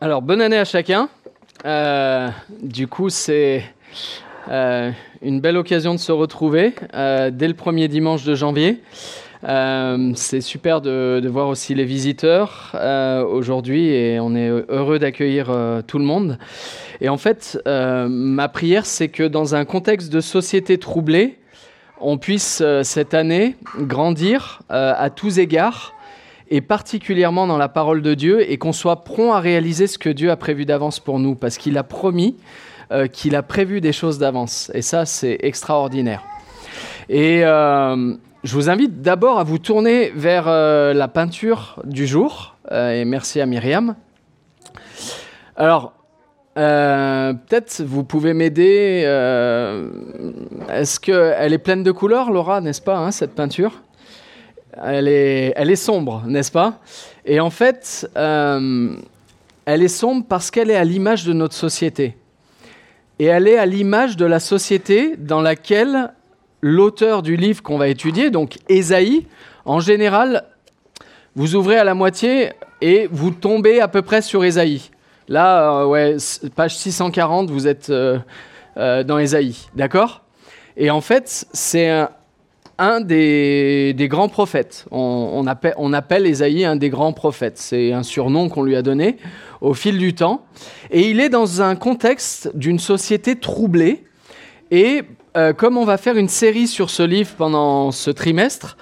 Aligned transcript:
Alors, 0.00 0.22
bonne 0.22 0.40
année 0.40 0.58
à 0.58 0.64
chacun. 0.64 1.08
Euh, 1.66 2.28
du 2.62 2.86
coup, 2.86 3.08
c'est 3.08 3.64
euh, 4.48 4.92
une 5.22 5.40
belle 5.40 5.56
occasion 5.56 5.92
de 5.92 5.98
se 5.98 6.12
retrouver 6.12 6.72
euh, 6.94 7.32
dès 7.32 7.48
le 7.48 7.54
premier 7.54 7.88
dimanche 7.88 8.22
de 8.22 8.36
janvier. 8.36 8.80
c'est 9.42 10.40
super 10.40 10.80
de, 10.82 11.18
de, 11.20 11.28
voir 11.28 11.48
aussi 11.48 11.74
les 11.74 11.84
visiteurs 11.84 12.76
aujourd'hui 13.28 13.88
et 13.88 14.20
on 14.20 14.36
est 14.36 14.48
heureux 14.68 15.00
d'accueillir 15.00 15.46
tout 15.88 15.98
le 15.98 16.04
monde. 16.04 16.38
Et 17.00 17.08
en 17.08 17.16
fait, 17.16 17.58
ma 17.66 18.48
prière, 18.48 18.86
c'est 18.86 19.08
que 19.08 19.24
dans 19.24 19.56
un 19.56 19.64
contexte 19.64 20.12
de 20.12 20.20
société 20.20 20.78
troublée, 20.78 21.38
on 22.00 22.18
puisse 22.18 22.62
cette 22.84 23.14
année 23.14 23.56
grandir 23.80 24.60
à 24.68 25.10
tous 25.10 25.40
égards 25.40 25.97
et 26.50 26.60
particulièrement 26.60 27.46
dans 27.46 27.58
la 27.58 27.68
parole 27.68 28.02
de 28.02 28.14
Dieu, 28.14 28.50
et 28.50 28.58
qu'on 28.58 28.72
soit 28.72 29.04
prompt 29.04 29.32
à 29.32 29.40
réaliser 29.40 29.86
ce 29.86 29.98
que 29.98 30.08
Dieu 30.08 30.30
a 30.30 30.36
prévu 30.36 30.64
d'avance 30.64 31.00
pour 31.00 31.18
nous, 31.18 31.34
parce 31.34 31.58
qu'il 31.58 31.76
a 31.76 31.82
promis 31.82 32.36
euh, 32.90 33.06
qu'il 33.06 33.36
a 33.36 33.42
prévu 33.42 33.82
des 33.82 33.92
choses 33.92 34.18
d'avance. 34.18 34.70
Et 34.72 34.80
ça, 34.80 35.04
c'est 35.04 35.38
extraordinaire. 35.42 36.22
Et 37.10 37.44
euh, 37.44 38.14
je 38.44 38.54
vous 38.54 38.70
invite 38.70 39.02
d'abord 39.02 39.38
à 39.38 39.44
vous 39.44 39.58
tourner 39.58 40.10
vers 40.14 40.48
euh, 40.48 40.94
la 40.94 41.08
peinture 41.08 41.82
du 41.84 42.06
jour, 42.06 42.56
et 42.70 43.04
merci 43.04 43.40
à 43.40 43.46
Myriam. 43.46 43.94
Alors, 45.56 45.92
peut-être 46.54 47.82
vous 47.82 48.04
pouvez 48.04 48.34
m'aider. 48.34 49.02
Est-ce 50.68 51.00
qu'elle 51.00 51.52
est 51.52 51.58
pleine 51.58 51.82
de 51.82 51.92
couleurs, 51.92 52.30
Laura, 52.30 52.60
n'est-ce 52.60 52.82
pas, 52.82 52.98
hein, 52.98 53.10
cette 53.10 53.34
peinture? 53.34 53.80
Elle 54.84 55.08
est, 55.08 55.52
elle 55.56 55.70
est 55.70 55.76
sombre, 55.76 56.22
n'est-ce 56.26 56.52
pas? 56.52 56.80
Et 57.24 57.40
en 57.40 57.50
fait, 57.50 58.08
euh, 58.16 58.96
elle 59.64 59.82
est 59.82 59.88
sombre 59.88 60.24
parce 60.28 60.50
qu'elle 60.50 60.70
est 60.70 60.76
à 60.76 60.84
l'image 60.84 61.24
de 61.24 61.32
notre 61.32 61.54
société. 61.54 62.16
Et 63.18 63.26
elle 63.26 63.48
est 63.48 63.58
à 63.58 63.66
l'image 63.66 64.16
de 64.16 64.24
la 64.24 64.40
société 64.40 65.16
dans 65.16 65.40
laquelle 65.40 66.12
l'auteur 66.60 67.22
du 67.22 67.36
livre 67.36 67.62
qu'on 67.62 67.78
va 67.78 67.88
étudier, 67.88 68.30
donc 68.30 68.58
Ésaïe, 68.68 69.26
en 69.64 69.80
général, 69.80 70.44
vous 71.34 71.54
ouvrez 71.54 71.76
à 71.76 71.84
la 71.84 71.94
moitié 71.94 72.50
et 72.80 73.08
vous 73.10 73.30
tombez 73.30 73.80
à 73.80 73.88
peu 73.88 74.02
près 74.02 74.22
sur 74.22 74.44
Ésaïe. 74.44 74.90
Là, 75.28 75.80
euh, 75.80 75.86
ouais, 75.86 76.16
page 76.54 76.76
640, 76.76 77.50
vous 77.50 77.66
êtes 77.66 77.90
euh, 77.90 78.18
dans 78.76 79.18
Ésaïe, 79.18 79.56
d'accord? 79.74 80.22
Et 80.76 80.90
en 80.90 81.00
fait, 81.00 81.46
c'est 81.52 81.90
un, 81.90 82.08
un 82.78 83.00
des, 83.00 83.94
grands 84.08 84.28
prophètes. 84.28 84.86
On, 84.90 85.46
appelle, 85.46 85.74
on 85.76 85.92
Ésaïe 86.24 86.64
un 86.64 86.76
des 86.76 86.90
grands 86.90 87.12
prophètes. 87.12 87.58
C'est 87.58 87.92
un 87.92 88.02
surnom 88.02 88.48
qu'on 88.48 88.62
lui 88.62 88.76
a 88.76 88.82
donné 88.82 89.16
au 89.60 89.74
fil 89.74 89.98
du 89.98 90.14
temps. 90.14 90.44
Et 90.90 91.10
il 91.10 91.20
est 91.20 91.28
dans 91.28 91.60
un 91.60 91.74
contexte 91.74 92.50
d'une 92.54 92.78
société 92.78 93.36
troublée. 93.36 94.04
Et 94.70 95.02
euh, 95.36 95.52
comme 95.52 95.76
on 95.76 95.84
va 95.84 95.96
faire 95.96 96.16
une 96.16 96.28
série 96.28 96.68
sur 96.68 96.90
ce 96.90 97.02
livre 97.02 97.30
pendant 97.36 97.90
ce 97.90 98.10
trimestre, 98.10 98.76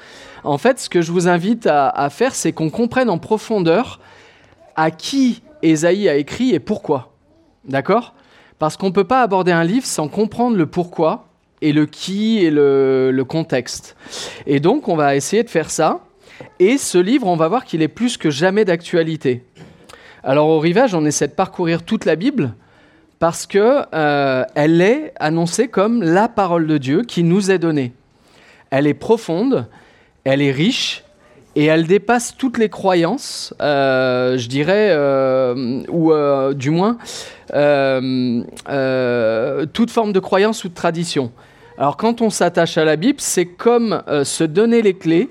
en 0.45 0.59
fait, 0.59 0.79
ce 0.79 0.89
que 0.89 1.01
je 1.01 1.11
vous 1.11 1.27
invite 1.27 1.67
à, 1.67 1.89
à 1.89 2.11
faire, 2.11 2.35
c'est 2.35 2.53
qu'on 2.53 2.71
comprenne 2.71 3.11
en 3.11 3.19
profondeur 3.19 4.01
à 4.77 4.91
qui 4.91 5.43
Ésaïe 5.63 6.09
a 6.09 6.17
écrit 6.17 6.55
et 6.55 6.61
pourquoi. 6.61 7.15
D'accord? 7.65 8.15
Parce 8.59 8.77
qu'on 8.77 8.87
ne 8.87 8.93
peut 8.93 9.05
pas 9.05 9.23
aborder 9.23 9.53
un 9.53 9.65
livre 9.65 9.87
sans 9.87 10.09
comprendre 10.09 10.57
le 10.57 10.67
pourquoi 10.67 11.26
et 11.63 11.73
le 11.73 11.87
qui 11.87 12.45
et 12.45 12.51
le, 12.51 13.25
contexte. 13.27 13.97
Et 14.47 14.61
donc, 14.61 14.89
on 14.89 14.97
va 14.97 15.17
essayer 15.17 15.43
de 15.43 15.51
faire 15.51 15.71
ça. 15.71 16.01
Et 16.59 16.79
ce 16.79 16.99
livre, 16.99 17.27
on 17.27 17.37
va 17.37 17.49
voir 17.49 17.65
qu'il 17.65 17.83
est 17.83 17.89
plus 17.89 18.17
que 18.17 18.31
jamais 18.31 18.65
d'actualité. 18.65 19.45
Alors, 20.23 20.49
au 20.49 20.59
rivage, 20.59 20.95
on 20.95 21.05
essaie 21.05 21.29
de 21.29 21.33
parcourir 21.33 21.83
toute 21.83 22.05
la 22.05 22.17
Bible 22.17 22.55
parce 23.19 23.47
qu'elle 23.47 23.87
euh, 23.95 24.45
elle 24.55 24.81
est 24.81 25.13
annoncée 25.19 25.69
comme 25.69 26.03
la 26.03 26.29
parole 26.29 26.67
de 26.67 26.79
Dieu 26.79 27.03
qui 27.03 27.23
nous 27.23 27.51
est 27.51 27.59
donnée. 27.59 27.93
Elle 28.71 28.87
est 28.87 28.95
profonde, 28.95 29.67
elle 30.25 30.43
est 30.43 30.51
riche, 30.51 31.05
et 31.55 31.65
elle 31.65 31.87
dépasse 31.87 32.37
toutes 32.37 32.59
les 32.59 32.69
croyances, 32.69 33.55
euh, 33.63 34.37
je 34.37 34.49
dirais, 34.49 34.89
euh, 34.91 35.83
ou 35.89 36.13
du 36.55 36.71
moins 36.71 36.99
toute 39.73 39.91
forme 39.91 40.13
de 40.13 40.21
croyance 40.21 40.65
ou 40.65 40.69
de 40.69 40.75
tradition. 40.75 41.33
Alors 41.79 41.99
quand 41.99 42.23
on 42.23 42.31
s'attache 42.31 42.79
à 42.79 42.85
la 42.85 42.97
Bible, 42.97 43.21
c'est 43.21 43.45
comme 43.45 44.03
euh, 44.09 44.25
se 44.25 44.45
donner 44.45 44.81
les 44.81 44.95
clés 44.95 45.29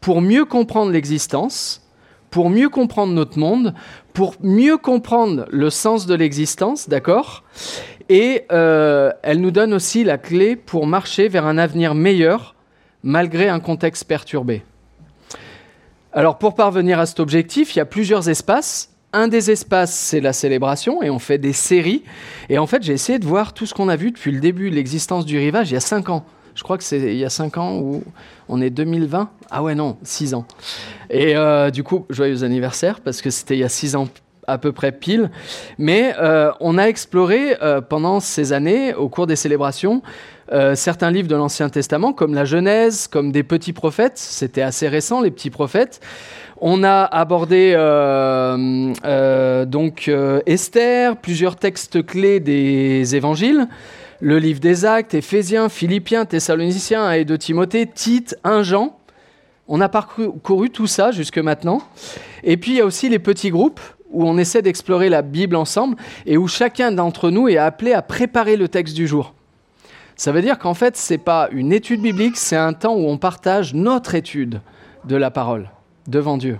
pour 0.00 0.20
mieux 0.20 0.44
comprendre 0.44 0.90
l'existence, 0.90 1.88
pour 2.30 2.50
mieux 2.50 2.68
comprendre 2.68 3.12
notre 3.12 3.38
monde, 3.38 3.72
pour 4.12 4.34
mieux 4.40 4.76
comprendre 4.76 5.46
le 5.50 5.70
sens 5.70 6.06
de 6.06 6.14
l'existence, 6.14 6.88
d'accord? 6.88 7.44
Et 8.08 8.44
euh, 8.50 9.12
elle 9.22 9.40
nous 9.40 9.52
donne 9.52 9.72
aussi 9.72 10.02
la 10.02 10.18
clé 10.18 10.56
pour 10.56 10.86
marcher 10.88 11.28
vers 11.28 11.46
un 11.46 11.58
avenir 11.58 11.94
meilleur 11.94 12.56
malgré 13.04 13.48
un 13.48 13.60
contexte 13.60 14.04
perturbé. 14.04 14.64
Alors 16.12 16.38
pour 16.38 16.56
parvenir 16.56 16.98
à 16.98 17.06
cet 17.06 17.20
objectif, 17.20 17.74
il 17.74 17.78
y 17.78 17.82
a 17.82 17.86
plusieurs 17.86 18.28
espaces 18.28 18.91
un 19.12 19.28
des 19.28 19.50
espaces, 19.50 19.94
c'est 19.94 20.20
la 20.20 20.32
célébration, 20.32 21.02
et 21.02 21.10
on 21.10 21.18
fait 21.18 21.38
des 21.38 21.52
séries. 21.52 22.02
Et 22.48 22.58
en 22.58 22.66
fait, 22.66 22.82
j'ai 22.82 22.92
essayé 22.92 23.18
de 23.18 23.26
voir 23.26 23.52
tout 23.52 23.66
ce 23.66 23.74
qu'on 23.74 23.88
a 23.88 23.96
vu 23.96 24.10
depuis 24.10 24.32
le 24.32 24.40
début 24.40 24.70
de 24.70 24.74
l'existence 24.74 25.26
du 25.26 25.38
rivage, 25.38 25.70
il 25.70 25.74
y 25.74 25.76
a 25.76 25.80
5 25.80 26.08
ans. 26.08 26.24
Je 26.54 26.62
crois 26.62 26.76
que 26.76 26.84
c'est 26.84 27.00
il 27.00 27.16
y 27.16 27.24
a 27.24 27.30
5 27.30 27.56
ans 27.56 27.78
où 27.78 28.02
on 28.48 28.60
est 28.60 28.70
2020. 28.70 29.30
Ah 29.50 29.62
ouais, 29.62 29.74
non, 29.74 29.96
6 30.02 30.34
ans. 30.34 30.46
Et 31.10 31.36
euh, 31.36 31.70
du 31.70 31.82
coup, 31.82 32.06
joyeux 32.10 32.44
anniversaire, 32.44 33.00
parce 33.00 33.22
que 33.22 33.30
c'était 33.30 33.54
il 33.54 33.60
y 33.60 33.64
a 33.64 33.68
6 33.68 33.96
ans 33.96 34.08
à 34.46 34.58
peu 34.58 34.72
près 34.72 34.92
pile. 34.92 35.30
Mais 35.78 36.14
euh, 36.18 36.50
on 36.60 36.76
a 36.76 36.84
exploré 36.84 37.56
euh, 37.62 37.80
pendant 37.80 38.20
ces 38.20 38.52
années, 38.52 38.92
au 38.92 39.08
cours 39.08 39.26
des 39.26 39.36
célébrations, 39.36 40.02
certains 40.74 41.10
livres 41.10 41.28
de 41.28 41.34
l'Ancien 41.34 41.70
Testament, 41.70 42.12
comme 42.12 42.34
la 42.34 42.44
Genèse, 42.44 43.08
comme 43.08 43.32
des 43.32 43.42
petits 43.42 43.72
prophètes. 43.72 44.18
C'était 44.18 44.60
assez 44.60 44.86
récent, 44.86 45.22
les 45.22 45.30
petits 45.30 45.48
prophètes. 45.48 46.02
On 46.64 46.84
a 46.84 47.02
abordé 47.02 47.74
euh, 47.74 48.94
euh, 49.04 49.64
donc 49.64 50.06
euh, 50.06 50.38
Esther, 50.46 51.16
plusieurs 51.16 51.56
textes 51.56 52.06
clés 52.06 52.38
des 52.38 53.16
évangiles, 53.16 53.66
le 54.20 54.38
livre 54.38 54.60
des 54.60 54.84
Actes, 54.84 55.12
Éphésiens, 55.12 55.68
Philippiens, 55.68 56.24
Thessaloniciens 56.24 57.10
et 57.10 57.24
de 57.24 57.34
Timothée, 57.34 57.88
Tite, 57.92 58.36
1 58.44 58.62
Jean. 58.62 58.96
On 59.66 59.80
a 59.80 59.88
parcouru 59.88 60.70
tout 60.70 60.86
ça 60.86 61.10
jusque 61.10 61.38
maintenant. 61.38 61.82
Et 62.44 62.56
puis 62.56 62.70
il 62.70 62.76
y 62.76 62.80
a 62.80 62.86
aussi 62.86 63.08
les 63.08 63.18
petits 63.18 63.50
groupes 63.50 63.80
où 64.12 64.24
on 64.24 64.38
essaie 64.38 64.62
d'explorer 64.62 65.08
la 65.08 65.22
Bible 65.22 65.56
ensemble 65.56 65.96
et 66.26 66.36
où 66.36 66.46
chacun 66.46 66.92
d'entre 66.92 67.30
nous 67.30 67.48
est 67.48 67.56
appelé 67.56 67.92
à 67.92 68.02
préparer 68.02 68.56
le 68.56 68.68
texte 68.68 68.94
du 68.94 69.08
jour. 69.08 69.34
Ça 70.14 70.30
veut 70.30 70.42
dire 70.42 70.60
qu'en 70.60 70.74
fait, 70.74 70.96
ce 70.96 71.14
n'est 71.14 71.18
pas 71.18 71.48
une 71.50 71.72
étude 71.72 72.02
biblique, 72.02 72.36
c'est 72.36 72.54
un 72.54 72.72
temps 72.72 72.94
où 72.94 73.08
on 73.08 73.18
partage 73.18 73.74
notre 73.74 74.14
étude 74.14 74.60
de 75.04 75.16
la 75.16 75.32
parole 75.32 75.68
devant 76.12 76.36
Dieu. 76.36 76.58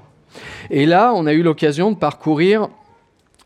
Et 0.71 0.87
là, 0.87 1.13
on 1.15 1.27
a 1.27 1.33
eu 1.33 1.43
l'occasion 1.43 1.93
de 1.93 1.97
parcourir 1.97 2.69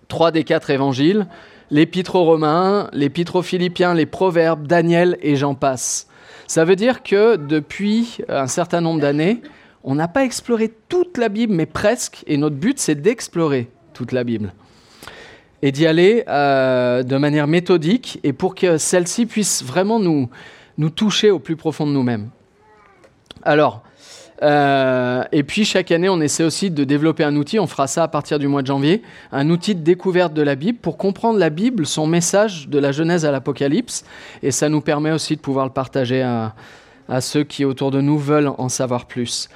trois 0.09 0.31
des 0.31 0.45
quatre 0.45 0.71
évangiles, 0.71 1.27
l'épître 1.71 2.15
aux 2.15 2.25
Romains, 2.25 2.89
l'épître 2.93 3.37
aux 3.37 3.43
Philippiens, 3.43 3.93
les 3.93 4.07
Proverbes, 4.07 4.67
Daniel 4.67 5.19
et 5.21 5.37
j'en 5.37 5.55
passe. 5.55 6.09
Ça 6.47 6.65
veut 6.65 6.77
dire 6.77 7.03
que 7.03 7.37
depuis 7.37 8.19
un 8.29 8.47
certain 8.47 8.81
nombre 8.81 9.01
d'années, 9.01 9.43
on 9.83 9.97
n'a 9.97 10.09
pas 10.09 10.25
exploré 10.25 10.73
toute 10.89 11.19
la 11.19 11.29
Bible, 11.29 11.53
mais 11.53 11.67
presque, 11.67 12.23
et 12.27 12.37
notre 12.37 12.57
but, 12.57 12.79
c'est 12.79 12.95
d'explorer 12.95 13.69
toute 13.93 14.13
la 14.13 14.25
Bible. 14.25 14.53
Et 15.63 15.73
d'y 15.73 15.87
aller 15.87 16.25
euh, 16.29 17.03
de 17.03 17.17
manière 17.17 17.49
méthodique, 17.49 18.21
et 18.23 18.33
pour 18.33 18.55
que 18.55 18.79
celle-ci 18.79 19.27
puisse 19.27 19.65
vraiment 19.65 19.99
nous, 19.99 20.29
nous 20.79 20.91
toucher 20.91 21.31
au 21.31 21.41
plus 21.41 21.57
profond 21.57 21.87
de 21.87 21.93
nous-mêmes. 21.93 22.31
Alors, 23.43 23.83
euh, 24.43 25.25
et 25.33 25.43
puis 25.43 25.65
chaque 25.65 25.91
année, 25.91 26.09
on 26.09 26.21
essaie 26.21 26.45
aussi 26.45 26.71
de 26.71 26.85
développer 26.85 27.25
un 27.25 27.37
outil, 27.37 27.59
on 27.59 27.67
fera 27.67 27.87
ça 27.87 28.03
à 28.03 28.09
partir 28.09 28.39
du 28.39 28.49
mois 28.49 28.63
de 28.63 28.67
janvier, 28.67 29.03
un 29.33 29.49
outil 29.51 29.75
de 29.75 29.81
découverte 29.81 30.35
de 30.35 30.43
la 30.43 30.55
Bible 30.55 30.79
pour 30.79 30.99
comprendre 30.99 31.39
la 31.39 31.51
Bible, 31.51 31.87
son 31.87 32.07
message 32.07 32.69
de 32.69 32.79
la 32.79 32.93
Genèse 32.93 33.25
à 33.25 33.31
l'Apocalypse. 33.31 34.05
Et 34.43 34.51
ça 34.51 34.69
nous 34.69 34.81
permet 34.81 35.13
aussi 35.13 35.37
de 35.37 35.41
pouvoir 35.41 35.67
le 35.67 35.73
partager 35.73 36.23
à, 36.23 36.55
ceux 37.21 37.45
qui 37.45 37.65
autour 37.65 37.91
de 37.91 38.01
nous 38.01 38.19
veulent 38.19 38.51
en 38.59 38.69
savoir 38.69 39.07
plus. 39.07 39.49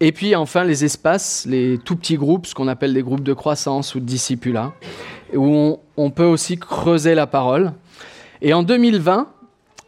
Et 0.00 0.12
puis 0.12 0.34
enfin 0.34 0.64
les 0.64 0.84
espaces, 0.84 1.46
les 1.48 1.78
tout 1.78 1.96
petits 1.96 2.16
groupes, 2.16 2.46
ce 2.46 2.54
qu'on 2.54 2.68
appelle 2.68 2.94
des 2.94 3.02
groupes 3.02 3.22
de 3.22 3.34
croissance 3.34 3.94
ou 3.94 4.00
de 4.00 4.04
discipulat, 4.04 4.72
où 5.34 5.44
on, 5.44 5.78
on 5.96 6.10
peut 6.10 6.24
aussi 6.24 6.58
creuser 6.58 7.14
la 7.14 7.26
parole. 7.26 7.72
Et 8.40 8.54
en 8.54 8.62
2020, 8.62 9.28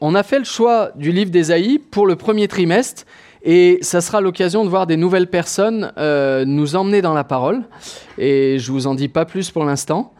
on 0.01 0.15
a 0.15 0.23
fait 0.23 0.39
le 0.39 0.45
choix 0.45 0.91
du 0.97 1.13
livre 1.13 1.31
d'Ésaïe 1.31 1.79
pour 1.79 2.07
le 2.07 2.17
premier 2.17 2.47
trimestre 2.47 3.05
et 3.45 3.79
ça 3.83 4.01
sera 4.01 4.23
l'occasion 4.23 4.65
de 4.65 4.71
voir 4.71 4.87
des 4.87 4.97
nouvelles 4.97 5.29
personnes 5.29 5.93
euh, 5.99 6.47
nous 6.47 6.77
emmener 6.77 7.03
dans 7.03 7.13
la 7.13 7.25
parole. 7.25 7.63
Et 8.17 8.59
je 8.59 8.73
vous 8.73 8.87
en 8.87 8.95
dis 8.95 9.09
pas 9.09 9.27
plus 9.27 9.51
pour 9.51 9.65
l'instant. 9.65 10.15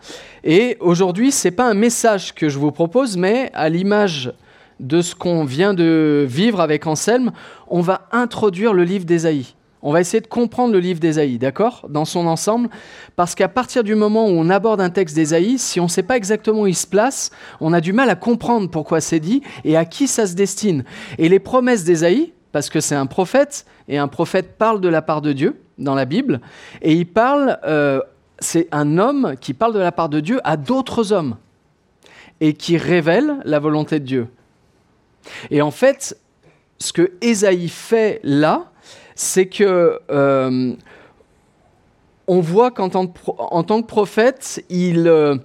Et 0.45 0.77
aujourd'hui, 0.81 1.33
c'est 1.33 1.51
pas 1.51 1.69
un 1.69 1.75
message 1.75 2.35
que 2.35 2.51
je 2.51 2.59
vous 2.59 2.71
propose, 2.71 3.17
mais 3.17 3.51
à 3.55 3.71
l'image 3.71 4.33
de 4.79 5.01
ce 5.01 5.15
qu'on 5.15 5.45
vient 5.45 5.73
de 5.73 6.27
vivre 6.29 6.61
avec 6.61 6.87
Anselme, 6.87 7.33
on 7.69 7.81
va 7.81 8.09
introduire 8.13 8.75
le 8.75 8.85
livre 8.85 9.07
d'Ésaïe. 9.07 9.55
On 9.81 9.93
va 9.93 10.01
essayer 10.01 10.21
de 10.21 10.27
comprendre 10.27 10.75
le 10.75 10.79
livre 10.79 11.01
d'Ésaïe, 11.01 11.39
d'accord? 11.39 11.87
Dans 11.89 12.05
son 12.05 12.27
ensemble, 12.27 12.69
parce 13.17 13.35
qu'à 13.35 13.49
partir 13.49 13.85
du 13.85 13.95
moment 13.95 14.27
où 14.27 14.33
on 14.33 14.51
aborde 14.51 14.81
un 14.81 14.91
texte 14.91 15.15
d'Ésaïe, 15.15 15.59
si 15.59 15.81
on 15.81 15.85
ne 15.85 15.89
sait 15.89 16.03
pas 16.03 16.17
exactement 16.17 16.63
où 16.63 16.67
il 16.67 16.75
se 16.75 16.87
place, 16.87 17.31
on 17.61 17.73
a 17.73 17.81
du 17.81 17.93
mal 17.95 18.11
à 18.11 18.17
comprendre 18.17 18.71
pourquoi 18.71 19.01
c'est 19.01 19.21
dit 19.21 19.43
et 19.65 19.77
à 19.77 19.85
qui 19.87 20.09
ça 20.09 20.27
se 20.27 20.35
destine. 20.35 20.85
Et 21.19 21.29
les 21.29 21.39
promesses 21.39 21.85
d'Ésaïe, 21.85 22.33
parce 22.55 22.71
que 22.71 22.79
c'est 22.79 22.95
un 22.95 23.07
prophète, 23.07 23.67
et 23.89 23.99
un 23.99 24.07
prophète 24.07 24.57
parle 24.57 24.81
de 24.81 24.89
la 24.89 25.03
part 25.03 25.23
de 25.23 25.33
Dieu 25.33 25.61
dans 25.77 25.97
la 25.97 26.05
Bible, 26.05 26.41
et 26.83 26.93
il 26.93 27.05
parle, 27.05 27.59
euh, 27.65 28.01
c'est 28.39 28.69
un 28.71 28.97
homme 28.97 29.35
qui 29.41 29.55
parle 29.55 29.75
de 29.75 29.81
la 29.81 29.91
part 29.91 30.09
de 30.09 30.21
Dieu 30.21 30.39
à 30.45 30.57
d'autres 30.57 31.13
hommes, 31.13 31.37
et 32.41 32.53
qui 32.55 32.77
révèle 32.77 33.41
la 33.45 33.59
volonté 33.59 33.99
de 33.99 34.05
Dieu. 34.05 34.29
Et 35.51 35.63
en 35.63 35.73
fait, 35.73 36.17
ce 36.79 36.93
que 36.93 37.11
Ésaïe 37.21 37.69
fait 37.69 38.21
là, 38.23 38.71
c'est 39.17 39.47
que 39.47 39.99
euh, 40.13 40.75
on 42.29 42.39
voit 42.39 42.71
qu'en 42.71 42.89
tant, 42.89 43.09
que 43.09 43.87
prophète, 43.87 44.65
il, 44.69 45.09
euh, 45.09 45.37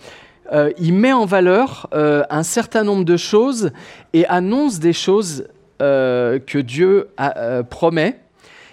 il 0.77 0.93
met 0.93 1.13
en 1.13 1.25
valeur 1.25 1.89
un 1.91 2.43
certain 2.43 2.83
nombre 2.83 3.03
de 3.03 3.17
choses 3.17 3.71
et 4.13 4.27
annonce 4.27 4.77
des 4.77 4.93
choses 4.93 5.47
que 5.79 6.59
Dieu 6.59 7.09
promet. 7.69 8.19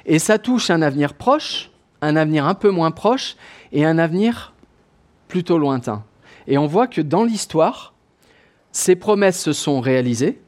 Et 0.05 0.19
ça 0.19 0.39
touche 0.39 0.71
un 0.71 0.83
avenir 0.83 1.15
proche, 1.15 1.71
un 2.01 2.15
avenir 2.17 2.47
un 2.47 2.55
peu 2.55 2.71
moins 2.71 2.91
proche 2.91 3.37
et 3.73 3.85
un 3.85 3.99
avenir 3.99 4.55
plutôt 5.29 5.59
lointain. 5.59 6.05
Et 6.47 6.59
on 6.59 6.67
voit 6.67 6.87
que 6.87 7.01
dans 7.01 7.25
l'histoire, 7.25 7.93
ces 8.71 8.95
promesses 8.95 9.41
se 9.41 9.53
sont 9.53 9.81
réalisées, 9.81 10.41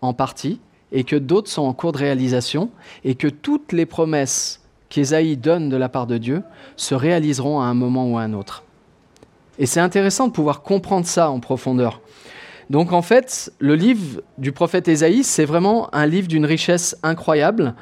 en 0.00 0.12
partie, 0.14 0.60
et 0.90 1.04
que 1.04 1.14
d'autres 1.14 1.50
sont 1.50 1.62
en 1.62 1.72
cours 1.72 1.92
de 1.92 1.98
réalisation, 1.98 2.70
et 3.04 3.14
que 3.14 3.28
toutes 3.28 3.72
les 3.72 3.86
promesses 3.86 4.60
qu'Ésaïe 4.88 5.36
donne 5.36 5.68
de 5.68 5.76
la 5.76 5.88
part 5.88 6.08
de 6.08 6.18
Dieu 6.18 6.42
se 6.74 6.96
réaliseront 6.96 7.60
à 7.60 7.66
un 7.66 7.74
moment 7.74 8.10
ou 8.10 8.18
à 8.18 8.22
un 8.22 8.32
autre. 8.32 8.64
Et 9.60 9.66
c'est 9.66 9.78
intéressant 9.78 10.26
de 10.26 10.32
pouvoir 10.32 10.62
comprendre 10.62 11.06
ça 11.06 11.30
en 11.30 11.38
profondeur. 11.38 12.00
Donc 12.70 12.92
en 12.92 13.02
fait, 13.02 13.52
le 13.58 13.74
livre 13.74 14.22
du 14.38 14.52
prophète 14.52 14.86
Ésaïe, 14.86 15.24
c'est 15.24 15.44
vraiment 15.44 15.92
un 15.92 16.06
livre 16.06 16.28
d'une 16.28 16.46
richesse 16.46 16.96
incroyable. 17.02 17.74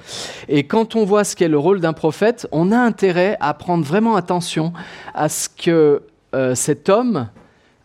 Et 0.48 0.66
quand 0.66 0.96
on 0.96 1.04
voit 1.04 1.24
ce 1.24 1.36
qu'est 1.36 1.48
le 1.48 1.58
rôle 1.58 1.80
d'un 1.80 1.92
prophète, 1.92 2.48
on 2.52 2.72
a 2.72 2.78
intérêt 2.78 3.36
à 3.40 3.52
prendre 3.52 3.84
vraiment 3.84 4.16
attention 4.16 4.72
à 5.14 5.28
ce 5.28 5.50
que 5.50 6.02
euh, 6.34 6.54
cet 6.54 6.88
homme 6.88 7.28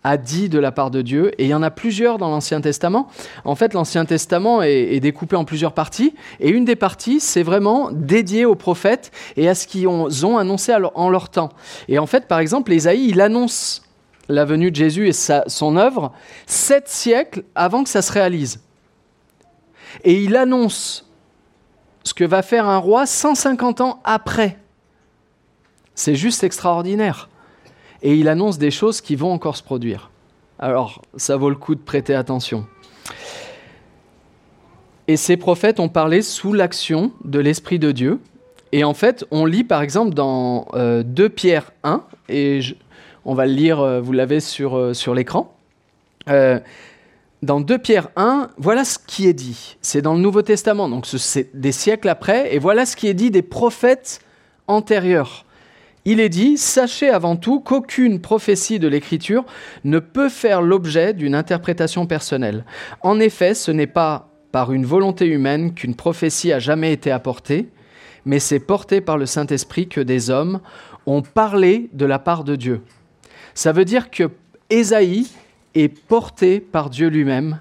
a 0.06 0.18
dit 0.18 0.48
de 0.48 0.60
la 0.60 0.72
part 0.72 0.92
de 0.92 1.02
Dieu. 1.02 1.32
Et 1.40 1.46
il 1.46 1.50
y 1.50 1.54
en 1.54 1.64
a 1.64 1.72
plusieurs 1.72 2.18
dans 2.18 2.30
l'Ancien 2.30 2.62
Testament. 2.62 3.10
En 3.44 3.56
fait, 3.56 3.74
l'Ancien 3.74 4.06
Testament 4.06 4.62
est, 4.62 5.00
découpé 5.02 5.36
en 5.36 5.46
plusieurs 5.46 5.74
parties. 5.74 6.14
Et 6.40 6.50
une 6.50 6.66
des 6.66 6.76
parties, 6.76 7.20
c'est 7.20 7.44
vraiment 7.44 7.90
dédié 7.92 8.46
aux 8.46 8.56
prophètes 8.56 9.12
et 9.36 9.50
à 9.50 9.56
ce 9.56 9.68
qu'ils 9.68 9.88
ont, 9.88 10.38
annoncé 10.38 10.74
en 10.96 11.10
leur 11.10 11.30
temps. 11.30 11.50
Et 11.88 12.00
en 12.00 12.06
fait, 12.06 12.28
par 12.28 12.40
exemple, 12.40 12.72
Ésaïe, 12.72 13.10
il 13.10 13.22
annonce 13.22 13.83
la 14.30 14.46
venue 14.46 14.72
de 14.72 14.76
Jésus 14.76 15.08
et 15.08 15.14
son 15.14 15.78
œuvre 15.78 16.12
sept 16.46 16.88
siècles 16.88 17.44
avant 17.56 17.84
que 17.84 17.90
ça 17.90 18.02
se 18.02 18.12
réalise. 18.12 18.62
Et 20.04 20.22
il 20.24 20.36
annonce 20.36 21.10
ce 22.04 22.14
que 22.14 22.24
va 22.24 22.42
faire 22.42 22.68
un 22.68 22.78
roi 22.78 23.06
150 23.06 23.82
ans 23.82 24.02
après. 24.04 24.58
C'est 25.96 26.16
juste 26.16 26.44
extraordinaire 26.44 27.30
et 28.02 28.16
il 28.16 28.28
annonce 28.28 28.58
des 28.58 28.72
choses 28.72 29.02
qui 29.02 29.16
vont 29.16 29.32
encore 29.32 29.56
se 29.56 29.64
produire. 29.64 30.12
Alors, 30.60 31.02
ça 31.16 31.38
vaut 31.38 31.50
le 31.50 31.56
coup 31.56 31.76
de 31.76 31.82
prêter 31.82 32.16
attention. 32.16 32.66
Et 35.08 35.18
ces 35.18 35.38
prophètes 35.38 35.80
ont 35.80 35.90
parlé 35.90 36.22
sous 36.22 36.54
l'action 36.54 37.12
de 37.24 37.40
l'Esprit 37.40 37.80
de 37.80 37.92
Dieu. 37.92 38.20
Et 38.72 38.84
en 38.84 38.94
fait, 38.94 39.26
on 39.32 39.46
lit 39.46 39.64
par 39.64 39.82
exemple 39.82 40.14
dans 40.14 40.68
2 40.74 40.76
euh, 40.76 41.30
Pierre 41.30 41.72
1, 41.84 42.04
et 42.30 42.62
on 43.26 43.34
va 43.34 43.46
le 43.46 43.54
lire, 43.54 43.80
euh, 43.80 44.02
vous 44.02 44.12
l'avez 44.12 44.40
sur, 44.40 44.78
euh, 44.78 44.94
sur 44.94 45.14
l'écran. 45.14 45.56
dans 46.28 47.60
2 47.60 47.78
Pierre 47.78 48.10
1, 48.16 48.50
voilà 48.58 48.86
ce 48.86 48.98
qui 49.00 49.28
est 49.28 49.34
dit. 49.34 49.78
C'est 49.82 50.02
dans 50.02 50.14
le 50.14 50.20
Nouveau 50.20 50.42
Testament, 50.42 50.88
donc 50.88 51.06
c'est 51.06 51.50
des 51.54 51.74
siècles 51.74 52.10
après, 52.10 52.56
et 52.56 52.60
voilà 52.60 52.86
ce 52.86 52.96
qui 52.96 53.08
est 53.08 53.14
dit 53.14 53.32
des 53.32 53.42
prophètes 53.42 54.22
antérieurs 54.68 55.46
il 56.06 56.20
est 56.20 56.30
dit, 56.30 56.58
sachez 56.58 57.10
avant 57.10 57.36
tout 57.36 57.62
qu'aucune 57.62 58.20
prophétie 58.20 58.80
de 58.80 58.88
l'Écriture 58.88 59.46
ne 59.86 60.00
peut 60.00 60.30
faire 60.30 60.62
l'objet 60.62 61.14
d'une 61.14 61.36
interprétation 61.36 62.06
personnelle. 62.06 62.66
En 63.02 63.20
effet, 63.20 63.54
ce 63.54 63.72
n'est 63.72 63.88
pas 63.88 64.30
par 64.52 64.74
une 64.74 64.86
volonté 64.86 65.26
humaine 65.26 65.74
qu'une 65.74 65.96
prophétie 65.96 66.52
a 66.52 66.60
jamais 66.60 66.92
été 66.92 67.10
apportée, 67.10 67.70
mais 68.26 68.40
c'est 68.40 68.60
porté 68.60 69.02
par 69.02 69.18
le 69.18 69.26
Saint-Esprit 69.26 69.88
que 69.88 70.02
des 70.02 70.30
hommes 70.30 70.60
ont 71.06 71.22
parlé 71.22 71.90
de 71.94 72.06
la 72.06 72.20
part 72.20 72.44
de 72.44 72.56
Dieu. 72.56 72.82
Ça 73.54 73.72
veut 73.72 73.86
dire 73.86 74.10
que 74.12 74.30
Ésaïe 74.70 75.28
est 75.76 75.90
porté 75.90 76.60
par 76.60 76.90
Dieu 76.90 77.08
lui-même 77.08 77.60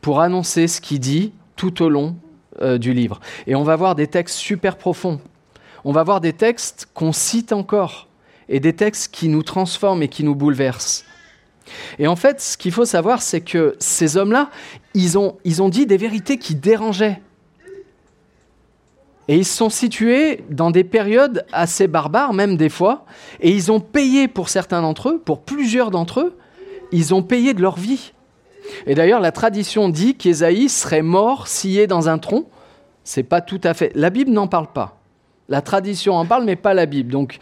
pour 0.00 0.20
annoncer 0.20 0.68
ce 0.68 0.80
qu'il 0.80 1.00
dit 1.00 1.32
tout 1.56 1.82
au 1.82 1.88
long 1.88 2.16
euh, 2.60 2.78
du 2.78 2.92
livre. 2.92 3.20
Et 3.46 3.54
on 3.54 3.64
va 3.64 3.76
voir 3.76 3.94
des 3.94 4.06
textes 4.06 4.36
super 4.36 4.76
profonds 4.76 5.20
on 5.86 5.92
va 5.92 6.02
voir 6.02 6.20
des 6.20 6.32
textes 6.32 6.88
qu'on 6.94 7.12
cite 7.12 7.52
encore 7.52 8.08
et 8.48 8.58
des 8.58 8.72
textes 8.72 9.14
qui 9.14 9.28
nous 9.28 9.44
transforment 9.44 10.02
et 10.02 10.08
qui 10.08 10.24
nous 10.24 10.34
bouleversent. 10.34 11.04
Et 12.00 12.08
en 12.08 12.16
fait, 12.16 12.40
ce 12.40 12.56
qu'il 12.56 12.72
faut 12.72 12.84
savoir, 12.84 13.22
c'est 13.22 13.40
que 13.40 13.76
ces 13.78 14.16
hommes-là, 14.16 14.50
ils 14.94 15.16
ils 15.44 15.62
ont 15.62 15.68
dit 15.68 15.86
des 15.86 15.96
vérités 15.96 16.38
qui 16.38 16.56
dérangeaient. 16.56 17.22
Et 19.28 19.36
ils 19.36 19.44
se 19.44 19.56
sont 19.56 19.70
situés 19.70 20.44
dans 20.50 20.70
des 20.70 20.84
périodes 20.84 21.44
assez 21.52 21.88
barbares, 21.88 22.32
même 22.32 22.56
des 22.56 22.68
fois, 22.68 23.04
et 23.40 23.50
ils 23.50 23.72
ont 23.72 23.80
payé 23.80 24.28
pour 24.28 24.48
certains 24.48 24.82
d'entre 24.82 25.10
eux, 25.10 25.18
pour 25.18 25.42
plusieurs 25.42 25.90
d'entre 25.90 26.20
eux, 26.20 26.36
ils 26.92 27.12
ont 27.12 27.22
payé 27.22 27.52
de 27.52 27.60
leur 27.60 27.76
vie. 27.76 28.12
Et 28.86 28.94
d'ailleurs, 28.94 29.20
la 29.20 29.32
tradition 29.32 29.88
dit 29.88 30.14
qu'Ésaïe 30.14 30.68
serait 30.68 31.02
mort 31.02 31.48
scié 31.48 31.86
dans 31.86 32.08
un 32.08 32.18
tronc. 32.18 32.46
C'est 33.04 33.22
pas 33.22 33.40
tout 33.40 33.60
à 33.64 33.74
fait. 33.74 33.92
La 33.94 34.10
Bible 34.10 34.30
n'en 34.30 34.46
parle 34.46 34.68
pas. 34.72 34.98
La 35.48 35.60
tradition 35.60 36.14
en 36.14 36.26
parle, 36.26 36.44
mais 36.44 36.56
pas 36.56 36.74
la 36.74 36.86
Bible. 36.86 37.12
Donc, 37.12 37.38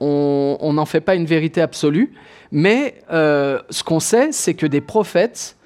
on 0.00 0.72
n'en 0.72 0.84
fait 0.84 1.00
pas 1.00 1.14
une 1.14 1.26
vérité 1.26 1.60
absolue. 1.60 2.12
Mais 2.50 3.02
euh, 3.10 3.60
ce 3.70 3.82
qu'on 3.82 4.00
sait, 4.00 4.32
c'est 4.32 4.54
que 4.54 4.66
des 4.66 4.80
prophètes, 4.80 5.56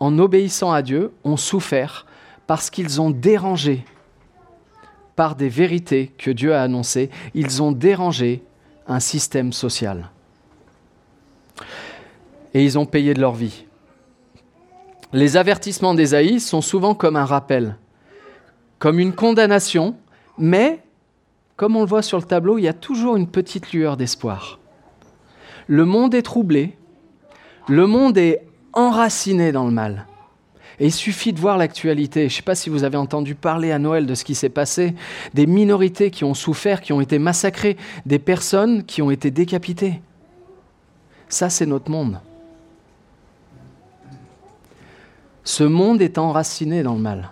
en 0.00 0.18
obéissant 0.18 0.72
à 0.72 0.82
Dieu, 0.82 1.12
ont 1.24 1.36
souffert 1.36 2.06
parce 2.46 2.70
qu'ils 2.70 3.00
ont 3.00 3.10
dérangé 3.10 3.84
par 5.16 5.36
des 5.36 5.48
vérités 5.48 6.12
que 6.18 6.30
Dieu 6.30 6.54
a 6.54 6.62
annoncées. 6.62 7.10
Ils 7.34 7.62
ont 7.62 7.72
dérangé 7.72 8.42
un 8.86 9.00
système 9.00 9.52
social. 9.52 10.10
Et 12.52 12.64
ils 12.64 12.78
ont 12.78 12.86
payé 12.86 13.14
de 13.14 13.20
leur 13.20 13.34
vie. 13.34 13.64
Les 15.12 15.36
avertissements 15.36 15.94
d'Ésaïe 15.94 16.40
sont 16.40 16.60
souvent 16.60 16.94
comme 16.94 17.16
un 17.16 17.24
rappel, 17.24 17.76
comme 18.78 18.98
une 18.98 19.12
condamnation 19.12 19.96
mais, 20.38 20.82
comme 21.56 21.76
on 21.76 21.80
le 21.80 21.86
voit 21.86 22.02
sur 22.02 22.18
le 22.18 22.24
tableau, 22.24 22.58
il 22.58 22.62
y 22.62 22.68
a 22.68 22.72
toujours 22.72 23.16
une 23.16 23.28
petite 23.28 23.72
lueur 23.72 23.96
d'espoir. 23.96 24.58
Le 25.66 25.84
monde 25.84 26.14
est 26.14 26.22
troublé, 26.22 26.76
le 27.68 27.86
monde 27.86 28.18
est 28.18 28.46
enraciné 28.72 29.52
dans 29.52 29.64
le 29.64 29.70
mal. 29.70 30.06
Et 30.80 30.86
il 30.86 30.92
suffit 30.92 31.32
de 31.32 31.40
voir 31.40 31.56
l'actualité. 31.56 32.20
Je 32.22 32.34
ne 32.34 32.36
sais 32.36 32.42
pas 32.42 32.54
si 32.54 32.70
vous 32.70 32.84
avez 32.84 32.96
entendu 32.96 33.34
parler 33.34 33.70
à 33.72 33.78
Noël 33.78 34.06
de 34.06 34.14
ce 34.14 34.24
qui 34.24 34.34
s'est 34.34 34.48
passé, 34.48 34.94
des 35.32 35.46
minorités 35.46 36.10
qui 36.10 36.24
ont 36.24 36.34
souffert, 36.34 36.80
qui 36.80 36.92
ont 36.92 37.00
été 37.00 37.18
massacrées, 37.18 37.76
des 38.06 38.18
personnes 38.18 38.84
qui 38.84 39.02
ont 39.02 39.10
été 39.10 39.30
décapitées. 39.30 40.00
Ça, 41.28 41.50
c'est 41.50 41.66
notre 41.66 41.90
monde. 41.90 42.20
Ce 45.44 45.62
monde 45.62 46.00
est 46.00 46.18
enraciné 46.18 46.82
dans 46.82 46.94
le 46.94 47.00
mal. 47.00 47.30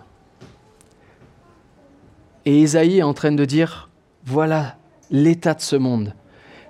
Et 2.45 2.59
Isaïe 2.59 2.99
est 2.99 3.03
en 3.03 3.13
train 3.13 3.31
de 3.31 3.45
dire, 3.45 3.89
voilà 4.25 4.77
l'état 5.09 5.53
de 5.53 5.61
ce 5.61 5.75
monde. 5.75 6.13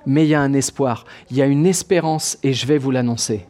Mais 0.06 0.26
il 0.26 0.30
y 0.30 0.36
a 0.36 0.42
un 0.42 0.54
espoir, 0.54 1.06
il 1.30 1.38
y 1.38 1.42
a 1.42 1.46
une 1.46 1.66
espérance 1.66 2.38
et 2.44 2.54
je 2.54 2.66
vais 2.66 2.78
vous 2.78 2.92
l'annoncer. 2.92 3.46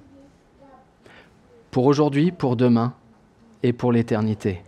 Pour 1.71 1.85
aujourd'hui, 1.85 2.31
pour 2.31 2.55
demain 2.55 2.93
et 3.63 3.73
pour 3.73 3.91
l'éternité. 3.91 4.61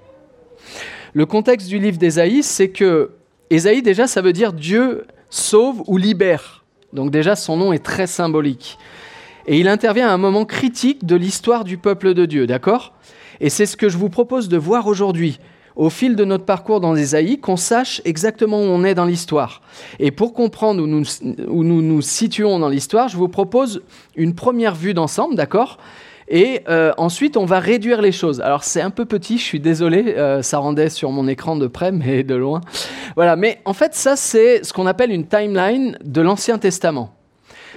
Le 1.14 1.26
contexte 1.26 1.68
du 1.68 1.80
livre 1.80 1.98
d'Ésaïe, 1.98 2.44
c'est 2.44 2.70
que 2.70 3.12
Ésaïe, 3.50 3.82
déjà, 3.82 4.08
ça 4.08 4.22
veut 4.22 4.34
dire 4.34 4.54
Dieu 4.54 5.06
sauve 5.30 5.84
ou 5.88 5.98
libère. 5.98 6.64
Donc 6.94 7.12
déjà, 7.12 7.36
son 7.36 7.58
nom 7.58 7.74
est 7.74 7.84
très 7.84 8.08
symbolique. 8.08 8.78
Et 9.48 9.60
il 9.60 9.68
intervient 9.68 10.10
à 10.10 10.14
un 10.14 10.18
moment 10.18 10.46
critique 10.46 11.06
de 11.06 11.16
l'histoire 11.16 11.64
du 11.64 11.78
peuple 11.78 12.14
de 12.14 12.26
Dieu, 12.26 12.48
d'accord? 12.48 12.94
Et 13.40 13.50
c'est 13.50 13.66
ce 13.66 13.78
que 13.78 13.90
je 13.90 13.98
vous 13.98 14.10
propose 14.10 14.50
de 14.50 14.58
voir 14.58 14.88
aujourd'hui 14.88 15.40
au 15.76 15.90
fil 15.90 16.16
de 16.16 16.24
notre 16.24 16.46
parcours 16.46 16.80
dans 16.80 16.96
Ésaïe 16.96 17.38
qu'on 17.40 17.58
sache 17.58 18.02
exactement 18.06 18.60
où 18.60 18.66
on 18.66 18.84
est 18.86 18.96
dans 18.96 19.06
l'histoire. 19.06 19.62
Et 20.00 20.10
pour 20.10 20.34
comprendre 20.34 20.82
où 20.82 20.88
nous, 20.88 21.04
nous 21.22 21.82
nous 21.82 22.02
situons 22.02 22.60
dans 22.60 22.70
l'histoire, 22.70 23.10
je 23.10 23.18
vous 23.18 23.28
propose 23.28 23.84
une 24.16 24.36
première 24.36 24.74
vue 24.74 24.94
d'ensemble, 24.94 25.36
d'accord? 25.36 25.78
Et 26.28 26.62
euh, 26.70 26.92
ensuite, 26.98 27.38
on 27.38 27.46
va 27.46 27.60
réduire 27.60 28.02
les 28.02 28.12
choses. 28.12 28.42
Alors, 28.42 28.64
c'est 28.64 28.82
un 28.82 28.90
peu 28.90 29.06
petit, 29.06 29.38
je 29.38 29.44
suis 29.44 29.60
désolé, 29.60 30.16
euh, 30.18 30.42
ça 30.42 30.58
rendait 30.58 30.90
sur 30.90 31.12
mon 31.12 31.28
écran 31.28 31.56
de 31.56 31.68
près, 31.68 31.92
mais 31.92 32.24
de 32.24 32.36
loin. 32.36 32.62
Voilà, 33.16 33.36
mais 33.36 33.62
en 33.66 33.74
fait, 33.74 33.94
ça, 33.94 34.16
c'est 34.16 34.64
ce 34.64 34.74
qu'on 34.74 34.88
appelle 34.88 35.12
une 35.12 35.28
timeline 35.28 35.98
de 36.04 36.22
l'Ancien 36.22 36.58
Testament. 36.58 37.16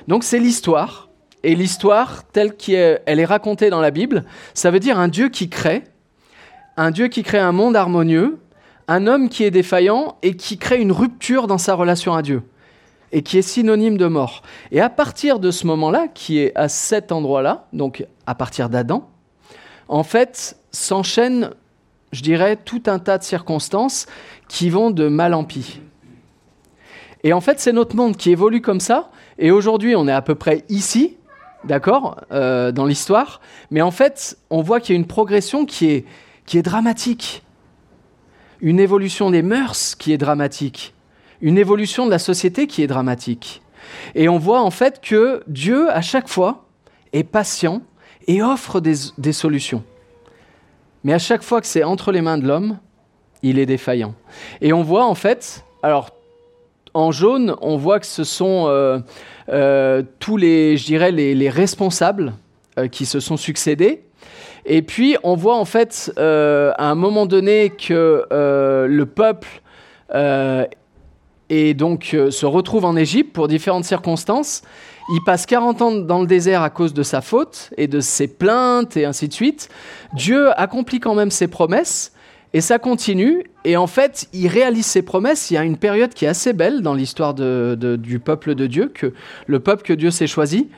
Donc, 0.06 0.24
c'est 0.24 0.38
l'histoire. 0.38 1.08
Et 1.44 1.54
l'histoire, 1.54 2.24
telle 2.32 2.56
qu'elle 2.56 3.00
est 3.06 3.24
racontée 3.24 3.70
dans 3.70 3.80
la 3.80 3.92
Bible, 3.92 4.24
ça 4.54 4.70
veut 4.70 4.80
dire 4.80 4.98
un 4.98 5.08
Dieu 5.08 5.28
qui 5.28 5.48
crée, 5.48 5.84
un 6.76 6.90
Dieu 6.90 7.08
qui 7.08 7.22
crée 7.22 7.38
un 7.38 7.52
monde 7.52 7.76
harmonieux, 7.76 8.38
un 8.88 9.06
homme 9.06 9.28
qui 9.28 9.44
est 9.44 9.50
défaillant 9.50 10.16
et 10.22 10.36
qui 10.36 10.58
crée 10.58 10.80
une 10.80 10.90
rupture 10.90 11.46
dans 11.46 11.58
sa 11.58 11.74
relation 11.74 12.14
à 12.14 12.22
Dieu 12.22 12.42
et 13.12 13.22
qui 13.22 13.38
est 13.38 13.42
synonyme 13.42 13.96
de 13.96 14.06
mort. 14.06 14.42
Et 14.70 14.80
à 14.80 14.90
partir 14.90 15.38
de 15.38 15.50
ce 15.50 15.66
moment-là, 15.66 16.08
qui 16.12 16.38
est 16.38 16.52
à 16.56 16.68
cet 16.68 17.12
endroit-là, 17.12 17.66
donc 17.72 18.04
à 18.26 18.34
partir 18.34 18.68
d'Adam, 18.68 19.08
en 19.88 20.02
fait, 20.02 20.56
s'enchaînent, 20.70 21.50
je 22.12 22.22
dirais, 22.22 22.56
tout 22.56 22.82
un 22.86 22.98
tas 22.98 23.18
de 23.18 23.24
circonstances 23.24 24.06
qui 24.48 24.70
vont 24.70 24.90
de 24.90 25.08
mal 25.08 25.34
en 25.34 25.44
pis. 25.44 25.80
Et 27.24 27.32
en 27.32 27.40
fait, 27.40 27.58
c'est 27.58 27.72
notre 27.72 27.96
monde 27.96 28.16
qui 28.16 28.30
évolue 28.30 28.60
comme 28.60 28.80
ça. 28.80 29.10
Et 29.38 29.50
aujourd'hui, 29.50 29.96
on 29.96 30.06
est 30.06 30.12
à 30.12 30.22
peu 30.22 30.34
près 30.34 30.64
ici, 30.68 31.16
d'accord, 31.64 32.20
euh, 32.32 32.70
dans 32.70 32.84
l'histoire. 32.84 33.40
Mais 33.70 33.82
en 33.82 33.90
fait, 33.90 34.38
on 34.50 34.62
voit 34.62 34.80
qu'il 34.80 34.94
y 34.94 34.98
a 34.98 35.00
une 35.00 35.06
progression 35.06 35.66
qui 35.66 35.90
est, 35.90 36.04
qui 36.46 36.58
est 36.58 36.62
dramatique. 36.62 37.42
Une 38.60 38.80
évolution 38.80 39.30
des 39.30 39.42
mœurs 39.42 39.94
qui 39.96 40.12
est 40.12 40.18
dramatique 40.18 40.94
une 41.40 41.58
évolution 41.58 42.06
de 42.06 42.10
la 42.10 42.18
société 42.18 42.66
qui 42.66 42.82
est 42.82 42.86
dramatique. 42.86 43.62
Et 44.14 44.28
on 44.28 44.38
voit 44.38 44.60
en 44.60 44.70
fait 44.70 45.00
que 45.00 45.42
Dieu, 45.46 45.90
à 45.90 46.02
chaque 46.02 46.28
fois, 46.28 46.66
est 47.12 47.24
patient 47.24 47.82
et 48.26 48.42
offre 48.42 48.80
des, 48.80 49.32
solutions. 49.32 49.82
Mais 51.04 51.12
à 51.12 51.18
chaque 51.18 51.42
fois 51.42 51.60
que 51.60 51.66
c'est 51.66 51.84
entre 51.84 52.12
les 52.12 52.20
mains 52.20 52.38
de 52.38 52.46
l'homme, 52.46 52.78
il 53.42 53.58
est 53.58 53.66
défaillant. 53.66 54.14
Et 54.60 54.72
on 54.72 54.82
voit 54.82 55.06
en 55.06 55.14
fait, 55.14 55.64
alors 55.82 56.10
en 56.92 57.12
jaune, 57.12 57.54
on 57.60 57.76
voit 57.76 58.00
que 58.00 58.06
ce 58.06 58.24
sont 58.24 58.66
euh, 58.68 58.98
euh, 59.48 60.02
tous 60.18 60.36
les, 60.36 60.76
je 60.76 60.84
dirais, 60.84 61.12
les, 61.12 61.48
responsables 61.48 62.34
euh, 62.78 62.88
qui 62.88 63.06
se 63.06 63.20
sont 63.20 63.36
succédés. 63.36 64.04
Et 64.66 64.82
puis 64.82 65.16
on 65.22 65.34
voit 65.34 65.56
en 65.56 65.64
fait 65.64 66.12
à 66.18 66.90
un 66.90 66.94
moment 66.94 67.24
donné 67.24 67.70
que 67.70 68.26
le 68.30 69.04
peuple 69.06 69.62
et 71.50 71.74
donc 71.74 72.10
euh, 72.14 72.30
se 72.30 72.46
retrouve 72.46 72.84
en 72.84 72.96
Égypte 72.96 73.32
pour 73.32 73.48
différentes 73.48 73.84
circonstances. 73.84 74.62
Il 75.10 75.20
passe 75.24 75.46
40 75.46 75.82
ans 75.82 75.92
dans 75.92 76.20
le 76.20 76.26
désert 76.26 76.62
à 76.62 76.70
cause 76.70 76.92
de 76.92 77.02
sa 77.02 77.20
faute 77.20 77.70
et 77.76 77.86
de 77.86 78.00
ses 78.00 78.28
plaintes 78.28 78.96
et 78.96 79.06
ainsi 79.06 79.28
de 79.28 79.32
suite. 79.32 79.70
Dieu 80.14 80.50
accomplit 80.60 81.00
quand 81.00 81.14
même 81.14 81.30
ses 81.30 81.48
promesses 81.48 82.12
et 82.52 82.60
ça 82.60 82.78
continue. 82.78 83.44
Et 83.64 83.76
en 83.76 83.86
fait, 83.86 84.28
il 84.32 84.48
réalise 84.48 84.86
ses 84.86 85.02
promesses. 85.02 85.50
Il 85.50 85.54
y 85.54 85.56
a 85.56 85.64
une 85.64 85.76
période 85.76 86.12
qui 86.12 86.24
est 86.24 86.28
assez 86.28 86.52
belle 86.52 86.82
dans 86.82 86.94
l'histoire 86.94 87.34
du 87.34 88.18
peuple 88.18 88.54
de 88.54 88.66
Dieu, 88.66 88.90
que 88.94 89.12
le 89.46 89.60
peuple 89.60 89.82
que 89.82 89.92
Dieu 89.92 90.10
s'est 90.10 90.26
choisi, 90.26 90.68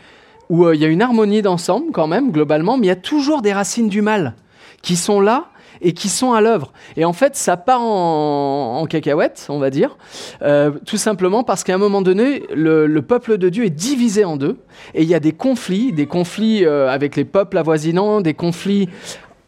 où 0.48 0.66
euh, 0.66 0.74
il 0.74 0.80
y 0.80 0.84
a 0.84 0.88
une 0.88 1.02
harmonie 1.02 1.42
d'ensemble 1.42 1.92
quand 1.92 2.06
même, 2.06 2.32
globalement, 2.32 2.76
mais 2.76 2.86
il 2.86 2.88
y 2.88 2.92
a 2.92 2.96
toujours 2.96 3.42
des 3.42 3.52
racines 3.52 3.88
du 3.88 4.02
mal 4.02 4.34
qui 4.82 4.96
sont 4.96 5.20
là 5.20 5.50
et 5.82 5.92
qui 5.92 6.08
sont 6.08 6.32
à 6.32 6.40
l'œuvre. 6.40 6.72
Et 6.96 7.04
en 7.04 7.12
fait, 7.12 7.36
ça 7.36 7.56
part 7.56 7.80
en, 7.82 8.86
cacahuète, 8.88 9.46
on 9.48 9.58
va 9.58 9.70
dire, 9.70 9.96
euh, 10.42 10.72
tout 10.84 10.96
simplement 10.96 11.44
parce 11.44 11.64
qu'à 11.64 11.74
un 11.74 11.78
moment 11.78 12.02
donné, 12.02 12.44
le, 12.54 13.00
peuple 13.00 13.38
de 13.38 13.48
Dieu 13.48 13.64
est 13.64 13.70
divisé 13.70 14.24
en 14.24 14.36
deux, 14.36 14.58
et 14.94 15.02
il 15.02 15.08
y 15.08 15.14
a 15.14 15.20
des 15.20 15.32
conflits, 15.32 15.92
des 15.92 16.06
conflits 16.06 16.64
euh, 16.64 16.88
avec 16.88 17.16
les 17.16 17.24
peuples 17.24 17.56
avoisinants, 17.58 18.20
des 18.20 18.34
conflits 18.34 18.88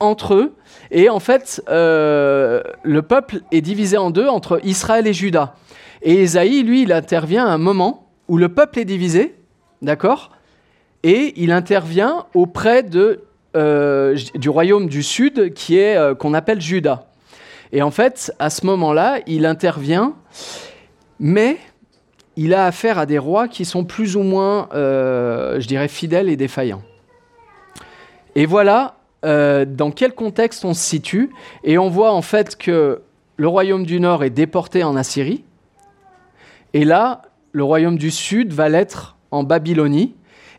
entre 0.00 0.34
eux, 0.34 0.54
et 0.90 1.08
en 1.08 1.20
fait, 1.20 1.62
euh, 1.68 2.62
le 2.82 3.02
peuple 3.02 3.40
est 3.52 3.60
divisé 3.60 3.96
en 3.96 4.10
deux 4.10 4.28
entre 4.28 4.60
Israël 4.64 5.06
et 5.06 5.12
Juda. 5.12 5.54
Et 6.02 6.22
Ésaïe, 6.22 6.62
lui, 6.62 6.82
il 6.82 6.92
intervient 6.92 7.46
à 7.46 7.50
un 7.50 7.58
moment 7.58 8.08
où 8.28 8.36
le 8.36 8.48
peuple 8.48 8.80
est 8.80 8.84
divisé, 8.84 9.36
d'accord 9.80 10.32
Et 11.02 11.32
il 11.36 11.52
intervient 11.52 12.26
auprès 12.34 12.82
de 12.82 13.24
euh, 13.54 14.16
du 14.34 14.48
royaume 14.48 14.88
du 14.88 15.02
sud 15.02 15.52
qui 15.52 15.76
est 15.76 15.96
euh, 15.96 16.14
qu'on 16.14 16.32
appelle 16.32 16.60
Juda. 16.60 17.06
Et 17.72 17.82
en 17.82 17.90
fait, 17.90 18.32
à 18.38 18.48
ce 18.48 18.64
moment-là, 18.64 19.18
il 19.26 19.44
intervient, 19.44 20.14
mais 21.20 21.58
il 22.36 22.54
a 22.54 22.64
affaire 22.64 22.98
à 22.98 23.04
des 23.04 23.18
rois 23.18 23.48
qui 23.48 23.66
sont 23.66 23.84
plus 23.84 24.16
ou 24.16 24.22
moins, 24.22 24.70
euh, 24.72 25.60
je 25.60 25.66
dirais, 25.66 25.88
fidèles 25.88 26.30
et 26.30 26.36
défaillants. 26.36 26.82
Et 28.34 28.46
voilà 28.46 28.96
dans 29.24 29.92
quel 29.94 30.14
contexte 30.14 30.64
on 30.64 30.74
se 30.74 30.82
situe. 30.82 31.30
Et 31.62 31.78
on 31.78 31.88
voit 31.88 32.12
en 32.12 32.22
fait 32.22 32.56
que 32.56 33.02
le 33.36 33.46
royaume 33.46 33.86
du 33.86 34.00
nord 34.00 34.24
est 34.24 34.30
déporté 34.30 34.82
en 34.82 34.96
Assyrie. 34.96 35.44
Et 36.72 36.84
là, 36.84 37.22
le 37.52 37.62
royaume 37.62 37.98
du 37.98 38.10
sud 38.10 38.52
va 38.52 38.68
l'être 38.68 39.16
en 39.30 39.44
Babylonie. 39.44 40.16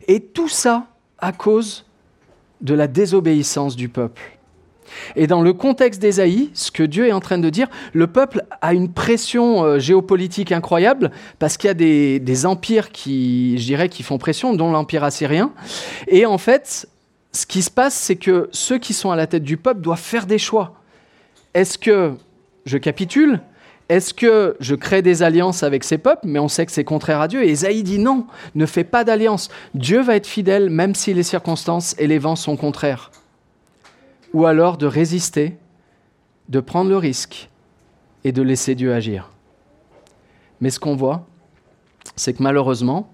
Et 0.08 0.20
tout 0.20 0.48
ça 0.48 0.86
à 1.18 1.32
cause 1.32 1.84
de 2.60 2.74
la 2.74 2.86
désobéissance 2.86 3.76
du 3.76 3.88
peuple. 3.88 4.34
Et 5.16 5.26
dans 5.26 5.42
le 5.42 5.52
contexte 5.52 6.00
d'Ésaïe, 6.00 6.50
ce 6.54 6.70
que 6.70 6.82
Dieu 6.82 7.08
est 7.08 7.12
en 7.12 7.20
train 7.20 7.38
de 7.38 7.50
dire, 7.50 7.68
le 7.92 8.06
peuple 8.06 8.44
a 8.60 8.74
une 8.74 8.92
pression 8.92 9.64
euh, 9.64 9.78
géopolitique 9.78 10.52
incroyable 10.52 11.10
parce 11.38 11.56
qu'il 11.56 11.68
y 11.68 11.70
a 11.70 11.74
des, 11.74 12.46
empires 12.46 12.90
qui, 12.90 13.58
je 13.58 13.64
dirais, 13.64 13.88
qui 13.88 14.02
font 14.02 14.18
pression, 14.18 14.54
dont 14.54 14.70
l'empire 14.70 15.04
assyrien. 15.04 15.52
Et 16.08 16.26
en 16.26 16.38
fait, 16.38 16.88
ce 17.32 17.46
qui 17.46 17.62
se 17.62 17.70
passe, 17.70 17.94
c'est 17.94 18.16
que 18.16 18.48
ceux 18.52 18.78
qui 18.78 18.92
sont 18.92 19.10
à 19.10 19.16
la 19.16 19.26
tête 19.26 19.44
du 19.44 19.56
peuple 19.56 19.80
doivent 19.80 19.98
faire 19.98 20.26
des 20.26 20.38
choix. 20.38 20.74
Est-ce 21.54 21.78
que 21.78 22.14
je 22.66 22.78
capitule 22.78 23.40
est-ce 23.88 24.14
que 24.14 24.56
je 24.60 24.74
crée 24.74 25.02
des 25.02 25.22
alliances 25.22 25.62
avec 25.62 25.84
ces 25.84 25.98
peuples, 25.98 26.26
mais 26.26 26.38
on 26.38 26.48
sait 26.48 26.64
que 26.64 26.72
c'est 26.72 26.84
contraire 26.84 27.20
à 27.20 27.28
Dieu 27.28 27.44
Et 27.44 27.50
Esaïe 27.50 27.82
dit 27.82 27.98
non, 27.98 28.26
ne 28.54 28.64
fais 28.64 28.84
pas 28.84 29.04
d'alliance. 29.04 29.50
Dieu 29.74 30.00
va 30.00 30.16
être 30.16 30.26
fidèle 30.26 30.70
même 30.70 30.94
si 30.94 31.12
les 31.12 31.22
circonstances 31.22 31.94
et 31.98 32.06
les 32.06 32.18
vents 32.18 32.36
sont 32.36 32.56
contraires. 32.56 33.10
Ou 34.32 34.46
alors 34.46 34.78
de 34.78 34.86
résister, 34.86 35.58
de 36.48 36.60
prendre 36.60 36.90
le 36.90 36.96
risque 36.96 37.50
et 38.24 38.32
de 38.32 38.42
laisser 38.42 38.74
Dieu 38.74 38.94
agir. 38.94 39.30
Mais 40.60 40.70
ce 40.70 40.80
qu'on 40.80 40.96
voit, 40.96 41.26
c'est 42.16 42.32
que 42.32 42.42
malheureusement, 42.42 43.12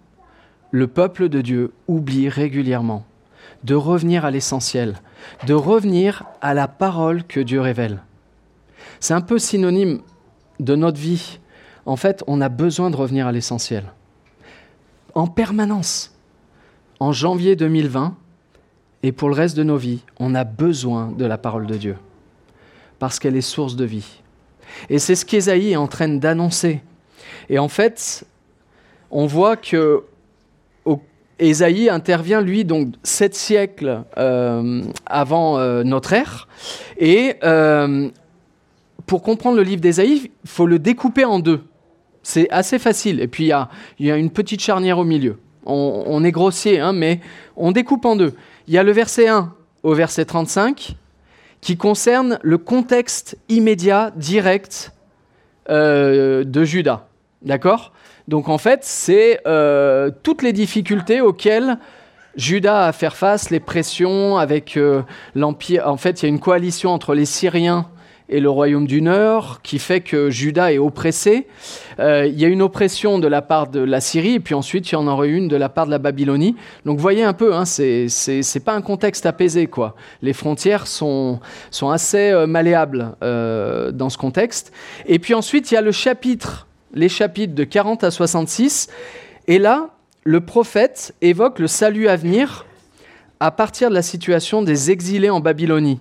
le 0.71 0.87
peuple 0.87 1.29
de 1.29 1.41
Dieu 1.41 1.73
oublie 1.89 2.29
régulièrement 2.29 3.05
de 3.65 3.75
revenir 3.75 4.25
à 4.25 4.31
l'essentiel, 4.31 5.01
de 5.47 5.55
revenir 5.55 6.25
à 6.41 6.55
la 6.55 6.69
parole 6.69 7.25
que 7.25 7.41
Dieu 7.41 7.61
révèle. 7.61 8.03
C'est 9.01 9.15
un 9.15 9.21
peu 9.21 9.39
synonyme 9.39 10.01
de 10.61 10.77
notre 10.77 10.99
vie, 10.99 11.39
en 11.87 11.97
fait, 11.97 12.23
on 12.27 12.41
a 12.41 12.49
besoin 12.49 12.91
de 12.91 12.97
revenir 12.97 13.27
à 13.27 13.33
l'essentiel. 13.33 13.85
En 15.15 15.27
permanence. 15.27 16.15
En 17.01 17.13
janvier 17.13 17.57
2020 17.57 18.15
et 19.03 19.13
pour 19.13 19.31
le 19.31 19.35
reste 19.35 19.57
de 19.57 19.63
nos 19.63 19.79
vies, 19.79 20.03
on 20.19 20.35
a 20.35 20.45
besoin 20.45 21.11
de 21.11 21.25
la 21.25 21.39
parole 21.39 21.67
de 21.67 21.77
Dieu. 21.77 21.97
Parce 22.99 23.19
qu'elle 23.19 23.37
est 23.37 23.41
source 23.41 23.75
de 23.75 23.87
vie. 23.87 24.21
Et 24.91 24.99
c'est 24.99 25.15
ce 25.15 25.25
qu'Ésaïe 25.25 25.73
est 25.73 25.77
en 25.77 25.89
train 25.89 26.09
d'annoncer. 26.09 26.83
Et 27.49 27.59
en 27.59 27.69
fait, 27.69 28.25
on 29.11 29.27
voit 29.27 29.57
que 29.57 30.05
Ésaïe 31.41 31.89
intervient, 31.89 32.43
lui, 32.43 32.65
donc 32.65 32.89
sept 33.03 33.35
siècles 33.35 34.03
euh, 34.19 34.83
avant 35.07 35.59
euh, 35.59 35.83
notre 35.83 36.13
ère. 36.13 36.49
Et 36.99 37.37
euh, 37.43 38.11
pour 39.11 39.25
comprendre 39.25 39.57
le 39.57 39.65
livre 39.65 39.81
d'Ésaïe, 39.81 40.31
il 40.45 40.49
faut 40.49 40.67
le 40.67 40.79
découper 40.79 41.25
en 41.25 41.41
deux. 41.41 41.65
C'est 42.23 42.49
assez 42.51 42.79
facile. 42.79 43.21
Et 43.21 43.27
puis, 43.27 43.47
il 43.47 44.07
y 44.07 44.11
a, 44.13 44.17
une 44.17 44.31
petite 44.31 44.61
charnière 44.61 44.99
au 44.99 45.05
milieu. 45.05 45.41
On, 45.67 46.23
est 46.23 46.31
grossier, 46.31 46.79
hein, 46.79 46.93
mais 46.93 47.19
on 47.57 47.73
découpe 47.73 48.05
en 48.05 48.15
deux. 48.15 48.35
Il 48.69 48.75
y 48.75 48.79
a 48.79 48.85
le 48.85 48.93
verset 48.93 49.27
1 49.27 49.53
au 49.83 49.95
verset 49.95 50.27
35 50.27 50.95
qui 51.61 51.77
concerne 51.77 52.39
le 52.43 52.57
contexte 52.57 53.37
immédiat, 53.49 54.13
direct 54.15 54.93
euh, 55.71 56.45
de 56.45 56.63
Judas. 56.63 57.09
D'accord? 57.43 57.93
Donc, 58.29 58.49
en 58.49 58.59
fait, 58.59 58.85
c'est 58.85 59.41
euh, 59.45 60.13
toutes 60.23 60.43
les 60.43 60.53
difficultés 60.53 61.21
auxquelles 61.21 61.79
Judas 62.37 62.85
a 62.85 62.87
à 62.87 62.93
faire 62.93 63.17
face, 63.17 63.51
les 63.51 63.59
pressions 63.59 64.37
avec 64.37 64.77
euh, 64.77 65.03
l'Empire. 65.35 65.89
En 65.89 65.97
fait, 65.97 66.23
il 66.23 66.27
y 66.27 66.29
a 66.29 66.29
une 66.29 66.39
coalition 66.39 66.91
entre 66.91 67.17
les 67.17 67.25
Syriens 67.25 67.89
et 68.31 68.39
le 68.39 68.49
royaume 68.49 68.87
du 68.87 69.03
Nord, 69.03 69.61
qui 69.63 69.81
fait 69.81 70.01
que 70.01 70.31
Juda 70.31 70.73
est 70.73 70.79
oppressé. 70.79 71.49
Euh, 71.99 72.27
il 72.27 72.41
y 72.41 72.45
a 72.45 72.49
une 72.49 72.63
oppression 72.63 73.19
de 73.19 73.27
la 73.27 73.43
part 73.43 73.67
de 73.67 73.81
la 73.81 74.01
Syrie, 74.01 74.35
et 74.35 74.41
puis 74.41 74.55
ensuite 74.55 74.91
il 74.91 74.95
y 74.95 74.97
en 74.97 75.09
aura 75.09 75.27
une 75.27 75.49
de 75.49 75.57
la 75.57 75.69
part 75.69 75.87
de 75.87 75.91
la 75.91 75.99
Babylonie. 75.99 76.55
Donc 76.87 77.01
voyez 77.01 77.25
un 77.25 77.33
peu, 77.33 77.55
hein, 77.55 77.65
c'est 77.65 78.65
pas 78.65 78.75
un 78.75 78.83
contexte 78.83 79.27
apaisé. 79.27 79.67
quoi. 79.67 79.97
Les 80.23 80.33
frontières 80.33 80.87
sont, 80.87 81.41
sont 81.73 81.91
assez 81.91 82.31
euh, 82.31 82.47
malléables 82.47 83.17
euh, 83.25 83.91
dans 83.91 84.09
ce 84.09 84.17
contexte. 84.17 84.73
Et 85.07 85.19
puis 85.19 85.35
ensuite 85.35 85.73
il 85.73 85.75
y 85.75 85.77
a 85.77 85.83
le 85.83 85.93
chapitre, 85.93 86.69
les 86.95 87.09
chapitres 87.09 87.55
de 87.55 87.65
40 87.65 88.05
à 88.05 88.13
66, 88.13 88.89
et 89.49 89.59
là, 89.59 89.91
le 90.23 90.41
prophète 90.41 91.15
évoque 91.21 91.59
le 91.59 91.67
salut 91.67 92.07
à 92.07 92.15
venir 92.15 92.65
à 93.41 93.51
partir 93.51 93.89
de 93.89 93.95
la 93.95 94.03
situation 94.03 94.63
des 94.63 94.93
exilés 94.93 95.31
en 95.31 95.41
Babylonie. 95.41 95.99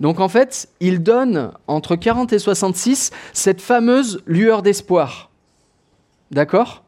Donc 0.00 0.20
en 0.20 0.28
fait, 0.28 0.68
il 0.80 1.02
donne 1.02 1.52
entre 1.66 1.96
40 1.96 2.32
et 2.32 2.38
66 2.38 3.10
cette 3.32 3.60
fameuse 3.60 4.22
lueur 4.26 4.62
d'espoir. 4.62 5.30
D'accord? 6.30 6.84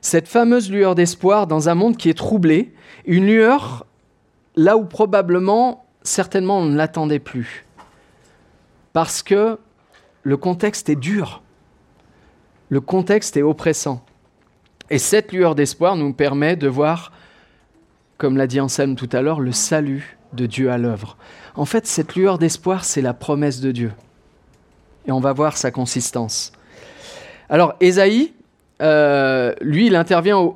Cette 0.00 0.28
fameuse 0.28 0.70
lueur 0.70 0.94
d'espoir 0.94 1.46
dans 1.46 1.68
un 1.68 1.74
monde 1.74 1.96
qui 1.96 2.10
est 2.10 2.18
troublé, 2.18 2.74
une 3.06 3.26
lueur 3.26 3.86
là 4.56 4.76
où 4.76 4.84
probablement, 4.84 5.86
certainement, 6.02 6.58
on 6.58 6.66
ne 6.66 6.76
l'attendait 6.76 7.18
plus. 7.18 7.64
Parce 8.92 9.22
que 9.22 9.58
le 10.22 10.36
contexte 10.36 10.88
est 10.88 10.96
dur. 10.96 11.42
Le 12.68 12.80
contexte 12.80 13.36
est 13.36 13.42
oppressant. 13.42 14.04
Et 14.90 14.98
cette 14.98 15.32
lueur 15.32 15.54
d'espoir 15.54 15.96
nous 15.96 16.12
permet 16.12 16.56
de 16.56 16.68
voir, 16.68 17.12
comme 18.18 18.36
l'a 18.36 18.46
dit 18.46 18.60
Anselme 18.60 18.96
tout 18.96 19.08
à 19.12 19.22
l'heure, 19.22 19.40
le 19.40 19.52
salut 19.52 20.18
de 20.34 20.46
Dieu 20.46 20.70
à 20.70 20.78
l'œuvre. 20.78 21.16
En 21.56 21.64
fait, 21.64 21.86
cette 21.86 22.14
lueur 22.16 22.38
d'espoir, 22.38 22.84
c'est 22.84 23.02
la 23.02 23.14
promesse 23.14 23.60
de 23.60 23.72
Dieu. 23.72 23.92
Et 25.06 25.12
on 25.12 25.20
va 25.20 25.32
voir 25.32 25.56
sa 25.56 25.70
consistance. 25.70 26.52
Alors, 27.48 27.74
Ésaïe, 27.80 28.32
euh, 28.82 29.54
lui, 29.60 29.86
il 29.86 29.96
intervient 29.96 30.54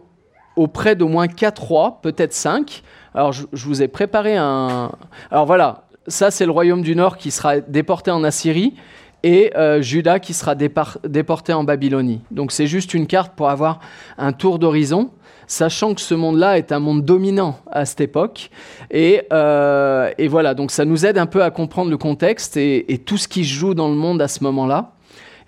auprès 0.56 0.96
d'au 0.96 1.08
moins 1.08 1.28
quatre 1.28 1.62
rois, 1.62 2.00
peut-être 2.02 2.32
cinq. 2.32 2.82
Alors, 3.14 3.32
je, 3.32 3.46
vous 3.52 3.82
ai 3.82 3.88
préparé 3.88 4.36
un. 4.36 4.90
Alors 5.30 5.46
voilà, 5.46 5.84
ça, 6.06 6.30
c'est 6.30 6.46
le 6.46 6.52
royaume 6.52 6.82
du 6.82 6.96
Nord 6.96 7.16
qui 7.16 7.30
sera 7.30 7.60
déporté 7.60 8.10
en 8.10 8.24
Assyrie 8.24 8.74
et 9.22 9.52
euh, 9.56 9.82
Judas 9.82 10.18
qui 10.18 10.34
sera 10.34 10.54
déporté 10.54 11.52
en 11.52 11.64
Babylonie. 11.64 12.20
Donc, 12.30 12.52
c'est 12.52 12.66
juste 12.66 12.94
une 12.94 13.06
carte 13.06 13.34
pour 13.34 13.50
avoir 13.50 13.80
un 14.16 14.32
tour 14.32 14.58
d'horizon 14.58 15.10
sachant 15.48 15.94
que 15.94 16.00
ce 16.00 16.14
monde-là 16.14 16.58
est 16.58 16.70
un 16.70 16.78
monde 16.78 17.04
dominant 17.04 17.58
à 17.72 17.84
cette 17.86 18.02
époque. 18.02 18.50
Et, 18.92 19.22
euh, 19.32 20.12
voilà, 20.28 20.54
donc 20.54 20.70
ça 20.70 20.84
nous 20.84 21.04
aide 21.04 21.18
un 21.18 21.26
peu 21.26 21.42
à 21.42 21.50
comprendre 21.50 21.90
le 21.90 21.96
contexte 21.96 22.56
et, 22.56 23.02
tout 23.04 23.16
ce 23.16 23.26
qui 23.26 23.44
se 23.44 23.52
joue 23.52 23.74
dans 23.74 23.88
le 23.88 23.94
monde 23.94 24.22
à 24.22 24.28
ce 24.28 24.44
moment-là. 24.44 24.92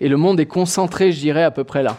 Et 0.01 0.09
le 0.09 0.17
monde 0.17 0.39
est 0.39 0.47
concentré, 0.47 1.11
je 1.11 1.19
dirais, 1.19 1.43
à 1.43 1.51
peu 1.51 1.63
près 1.63 1.83
là. 1.83 1.97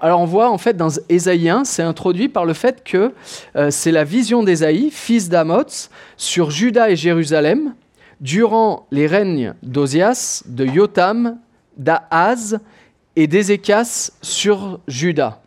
Alors, 0.00 0.20
on 0.20 0.24
voit 0.24 0.50
en 0.50 0.56
fait 0.56 0.76
dans 0.78 0.88
Ésaïe 1.10 1.50
1, 1.50 1.64
c'est 1.64 1.82
introduit 1.82 2.28
par 2.28 2.46
le 2.46 2.54
fait 2.54 2.82
que 2.84 3.12
euh, 3.56 3.70
c'est 3.70 3.92
la 3.92 4.04
vision 4.04 4.42
d'Ésaïe, 4.42 4.90
fils 4.90 5.28
d'Amoz, 5.28 5.90
sur 6.16 6.50
Juda 6.50 6.90
et 6.90 6.96
Jérusalem, 6.96 7.74
durant 8.20 8.86
les 8.90 9.06
règnes 9.06 9.54
d'Ozias, 9.62 10.42
de 10.46 10.64
Yotam, 10.64 11.38
d'Ahaz 11.76 12.60
et 13.16 13.26
d'Ézéchias 13.26 14.12
sur 14.22 14.80
Juda. 14.88 15.43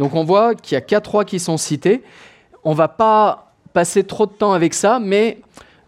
Donc 0.00 0.14
on 0.14 0.24
voit 0.24 0.54
qu'il 0.54 0.76
y 0.76 0.78
a 0.78 0.80
quatre 0.80 1.10
rois 1.10 1.26
qui 1.26 1.38
sont 1.38 1.58
cités. 1.58 2.02
On 2.64 2.72
va 2.72 2.88
pas 2.88 3.52
passer 3.74 4.02
trop 4.02 4.24
de 4.24 4.32
temps 4.32 4.54
avec 4.54 4.72
ça, 4.72 4.98
mais 4.98 5.40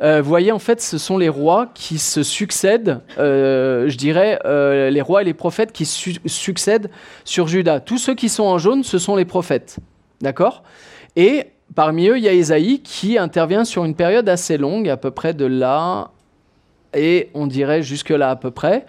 euh, 0.03 0.21
vous 0.21 0.29
voyez, 0.29 0.53
en 0.53 0.59
fait, 0.59 0.83
ce 0.83 0.99
sont 0.99 1.17
les 1.17 1.31
rois 1.31 1.71
qui 1.73 1.97
se 1.97 2.23
succèdent, 2.23 3.01
euh, 3.19 3.89
je 3.89 3.97
dirais, 3.97 4.39
euh, 4.45 4.91
les 4.91 5.01
rois 5.01 5.23
et 5.23 5.25
les 5.25 5.33
prophètes 5.33 5.73
qui 5.73 5.87
succèdent 5.87 6.91
sur 7.25 7.49
Judas. 7.49 7.81
Tous 7.81 7.97
ceux 7.97 8.15
qui 8.15 8.29
sont 8.29 8.43
en 8.43 8.59
jaune, 8.59 8.85
ce 8.85 8.99
sont 8.99 9.17
les 9.17 9.25
prophètes. 9.25 9.79
D'accord? 10.21 10.63
Et 11.17 11.47
parmi 11.75 12.09
eux, 12.09 12.19
il 12.19 12.25
y 12.25 12.29
a 12.29 12.33
Ésaïe 12.33 12.81
qui 12.81 13.17
intervient 13.17 13.65
sur 13.65 13.83
une 13.87 13.95
période 13.95 14.29
assez 14.29 14.59
longue, 14.59 14.91
à 14.91 14.99
peu 14.99 15.11
près 15.11 15.33
de 15.33 15.47
là 15.47 16.11
et 16.95 17.31
on 17.33 17.47
dirait 17.47 17.83
jusque 17.83 18.11
là 18.11 18.29
à 18.29 18.37
peu 18.37 18.51
près. 18.51 18.85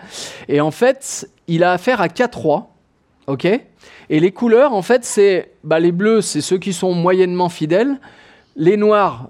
Et 0.50 0.60
en 0.60 0.72
fait, 0.72 1.30
il 1.48 1.64
a 1.64 1.72
affaire 1.72 2.02
à 2.02 2.10
quatre 2.10 2.40
rois, 2.40 2.72
ok? 3.28 3.48
Et 4.10 4.20
les 4.20 4.32
couleurs, 4.32 4.74
en 4.74 4.82
fait, 4.82 5.06
c'est 5.06 5.52
bah, 5.64 5.80
les 5.80 5.92
bleus, 5.92 6.22
c'est 6.22 6.42
ceux 6.42 6.58
qui 6.58 6.74
sont 6.74 6.94
moyennement 6.94 7.50
fidèles. 7.50 8.00
Les 8.56 8.78
noirs, 8.78 9.30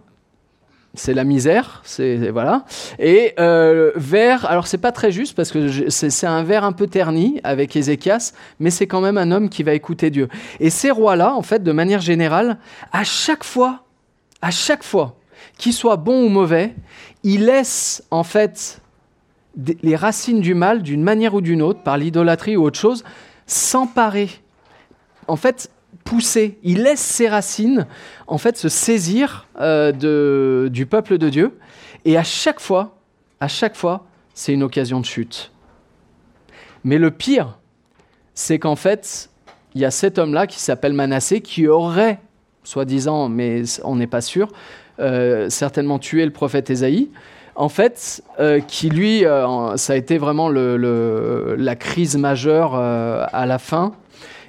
c'est 0.95 1.13
la 1.13 1.23
misère, 1.23 1.81
c'est 1.83 2.29
voilà. 2.29 2.65
Et 2.99 3.33
euh, 3.39 3.91
vert, 3.95 4.45
alors 4.49 4.67
c'est 4.67 4.77
pas 4.77 4.91
très 4.91 5.11
juste 5.11 5.35
parce 5.35 5.51
que 5.51 5.89
c'est 5.89 6.27
un 6.27 6.43
vert 6.43 6.63
un 6.63 6.71
peu 6.71 6.87
terni 6.87 7.39
avec 7.43 7.75
Ézéchias, 7.75 8.33
mais 8.59 8.69
c'est 8.69 8.85
quand 8.85 9.01
même 9.01 9.17
un 9.17 9.31
homme 9.31 9.49
qui 9.49 9.63
va 9.63 9.73
écouter 9.73 10.11
Dieu. 10.11 10.27
Et 10.59 10.69
ces 10.69 10.91
rois-là, 10.91 11.33
en 11.33 11.41
fait, 11.41 11.63
de 11.63 11.71
manière 11.71 12.01
générale, 12.01 12.57
à 12.91 13.03
chaque 13.03 13.43
fois, 13.43 13.85
à 14.41 14.51
chaque 14.51 14.83
fois, 14.83 15.15
qu'ils 15.57 15.73
soient 15.73 15.97
bons 15.97 16.25
ou 16.25 16.29
mauvais, 16.29 16.75
ils 17.23 17.45
laissent 17.45 18.03
en 18.11 18.23
fait 18.23 18.81
les 19.81 19.95
racines 19.95 20.41
du 20.41 20.53
mal, 20.53 20.81
d'une 20.81 21.03
manière 21.03 21.33
ou 21.33 21.41
d'une 21.41 21.61
autre, 21.61 21.81
par 21.81 21.97
l'idolâtrie 21.97 22.57
ou 22.57 22.63
autre 22.63 22.79
chose, 22.79 23.03
s'emparer 23.45 24.29
en 25.27 25.35
fait, 25.35 25.71
pousser, 26.03 26.57
il 26.63 26.83
laisse 26.83 26.99
ses 26.99 27.27
racines 27.29 27.87
en 28.27 28.37
fait 28.37 28.57
se 28.57 28.69
saisir 28.69 29.47
euh, 29.59 30.69
du 30.69 30.85
peuple 30.85 31.17
de 31.17 31.29
Dieu. 31.29 31.57
Et 32.05 32.17
à 32.17 32.23
chaque 32.23 32.59
fois, 32.59 32.97
à 33.39 33.47
chaque 33.47 33.75
fois, 33.75 34.05
c'est 34.33 34.53
une 34.53 34.63
occasion 34.63 34.99
de 34.99 35.05
chute. 35.05 35.51
Mais 36.83 36.97
le 36.97 37.11
pire, 37.11 37.59
c'est 38.33 38.59
qu'en 38.59 38.75
fait, 38.75 39.29
il 39.75 39.81
y 39.81 39.85
a 39.85 39.91
cet 39.91 40.17
homme-là 40.17 40.47
qui 40.47 40.59
s'appelle 40.59 40.93
Manassé 40.93 41.41
qui 41.41 41.67
aurait, 41.67 42.19
soi-disant, 42.63 43.29
mais 43.29 43.63
on 43.83 43.95
n'est 43.95 44.07
pas 44.07 44.21
sûr, 44.21 44.51
euh, 44.99 45.49
certainement 45.49 45.99
tué 45.99 46.25
le 46.25 46.31
prophète 46.31 46.69
Ésaïe. 46.69 47.09
En 47.55 47.69
fait, 47.69 48.23
euh, 48.39 48.59
qui 48.59 48.89
lui, 48.89 49.23
ça 49.75 49.93
a 49.93 49.95
été 49.95 50.17
vraiment 50.17 50.49
la 50.49 51.75
crise 51.75 52.17
majeure 52.17 52.75
à 52.75 53.45
la 53.45 53.59
fin 53.59 53.93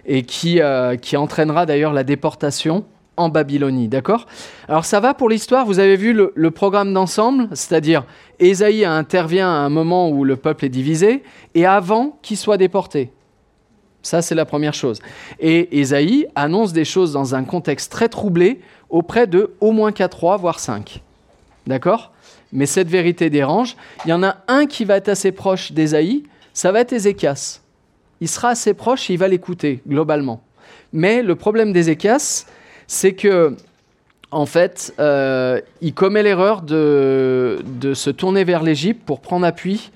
et 0.06 0.22
qui, 0.22 0.60
euh, 0.60 0.96
qui 0.96 1.16
entraînera 1.16 1.66
d'ailleurs 1.66 1.92
la 1.92 2.04
déportation 2.04 2.84
en 3.16 3.28
Babylonie. 3.28 3.88
D'accord? 3.88 4.26
Alors 4.68 4.84
ça 4.84 5.00
va 5.00 5.14
pour 5.14 5.28
l'histoire, 5.28 5.66
vous 5.66 5.78
avez 5.78 5.96
vu 5.96 6.12
le, 6.12 6.50
programme 6.50 6.92
d'ensemble, 6.92 7.48
c'est-à-dire 7.52 8.04
Ésaïe 8.40 8.84
intervient 8.84 9.48
à 9.48 9.58
un 9.58 9.68
moment 9.68 10.08
où 10.08 10.24
le 10.24 10.36
peuple 10.36 10.64
est 10.64 10.70
divisé 10.70 11.22
et 11.54 11.66
avant 11.66 12.18
qu'il 12.22 12.36
soit 12.36 12.56
déporté. 12.56 13.12
Ça, 14.02 14.20
c'est 14.20 14.34
la 14.34 14.44
première 14.44 14.74
chose. 14.74 15.00
Et 15.40 15.80
Ésaïe 15.80 16.26
annonce 16.34 16.74
des 16.74 16.84
choses 16.84 17.12
dans 17.12 17.34
un 17.34 17.44
contexte 17.44 17.90
très 17.90 18.10
troublé 18.10 18.60
auprès 18.90 19.26
de 19.26 19.54
au 19.60 19.72
moins 19.72 19.92
4 19.92 20.20
rois, 20.20 20.36
voire 20.36 20.60
5. 20.60 21.00
D'accord? 21.66 22.12
Mais 22.54 22.64
cette 22.64 22.88
vérité 22.88 23.28
dérange. 23.28 23.76
Il 24.06 24.08
y 24.08 24.12
en 24.14 24.22
a 24.22 24.38
un 24.48 24.64
qui 24.64 24.86
va 24.86 24.96
être 24.96 25.10
assez 25.10 25.32
proche 25.32 25.72
d'Ésaïe, 25.72 26.22
ça 26.54 26.72
va 26.72 26.80
être 26.80 26.94
Ézéchias 26.94 27.60
il 28.24 28.28
sera 28.28 28.48
assez 28.48 28.72
proche 28.72 29.10
et 29.10 29.12
il 29.12 29.18
va 29.18 29.28
l'écouter 29.28 29.82
globalement. 29.86 30.40
Mais 30.94 31.22
le 31.22 31.34
problème 31.34 31.74
d'Ézéchias, 31.74 32.46
c'est 32.86 33.12
que 33.12 33.54
en 34.30 34.46
fait, 34.46 34.94
euh, 34.98 35.60
il 35.82 35.92
commet 35.94 36.22
l'erreur 36.22 36.62
de, 36.62 37.62
se 37.94 38.10
tourner 38.10 38.42
vers 38.42 38.62
l'Égypte 38.62 39.02
pour 39.04 39.20
prendre 39.20 39.46
appui 39.46 39.92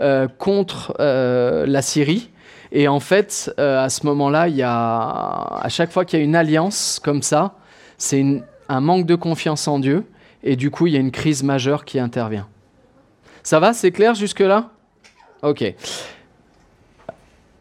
euh, 0.00 0.26
contre 0.26 0.94
euh, 0.98 1.66
la 1.66 1.82
Syrie. 1.82 2.30
Et 2.72 2.88
en 2.88 2.98
fait, 2.98 3.52
à 3.58 3.88
ce 3.88 4.06
moment-là, 4.06 4.48
il 4.48 4.56
y 4.56 4.62
a, 4.62 4.72
à 4.72 5.68
chaque 5.68 5.92
fois 5.92 6.04
qu'il 6.04 6.18
y 6.18 6.22
a 6.22 6.24
une 6.24 6.34
alliance 6.34 6.98
comme 7.02 7.22
ça, 7.22 7.54
c'est 7.96 8.42
un 8.68 8.80
manque 8.80 9.06
de 9.06 9.14
confiance 9.14 9.68
en 9.68 9.78
Dieu. 9.78 10.04
Et 10.42 10.56
du 10.56 10.70
coup, 10.70 10.86
il 10.86 10.94
y 10.94 10.96
a 10.96 11.00
une 11.00 11.10
crise 11.10 11.42
majeure 11.42 11.84
qui 11.84 11.98
intervient. 11.98 12.48
Ça 13.42 13.60
va 13.60 13.72
C'est 13.72 13.90
clair 13.92 14.14
jusque-là? 14.14 14.70
Ok. 15.42 15.64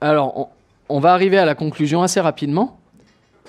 Alors, 0.02 0.50
on, 0.90 1.00
va 1.00 1.14
arriver 1.14 1.38
à 1.38 1.46
la 1.46 1.56
conclusion 1.56 2.02
assez 2.02 2.20
rapidement. 2.20 2.80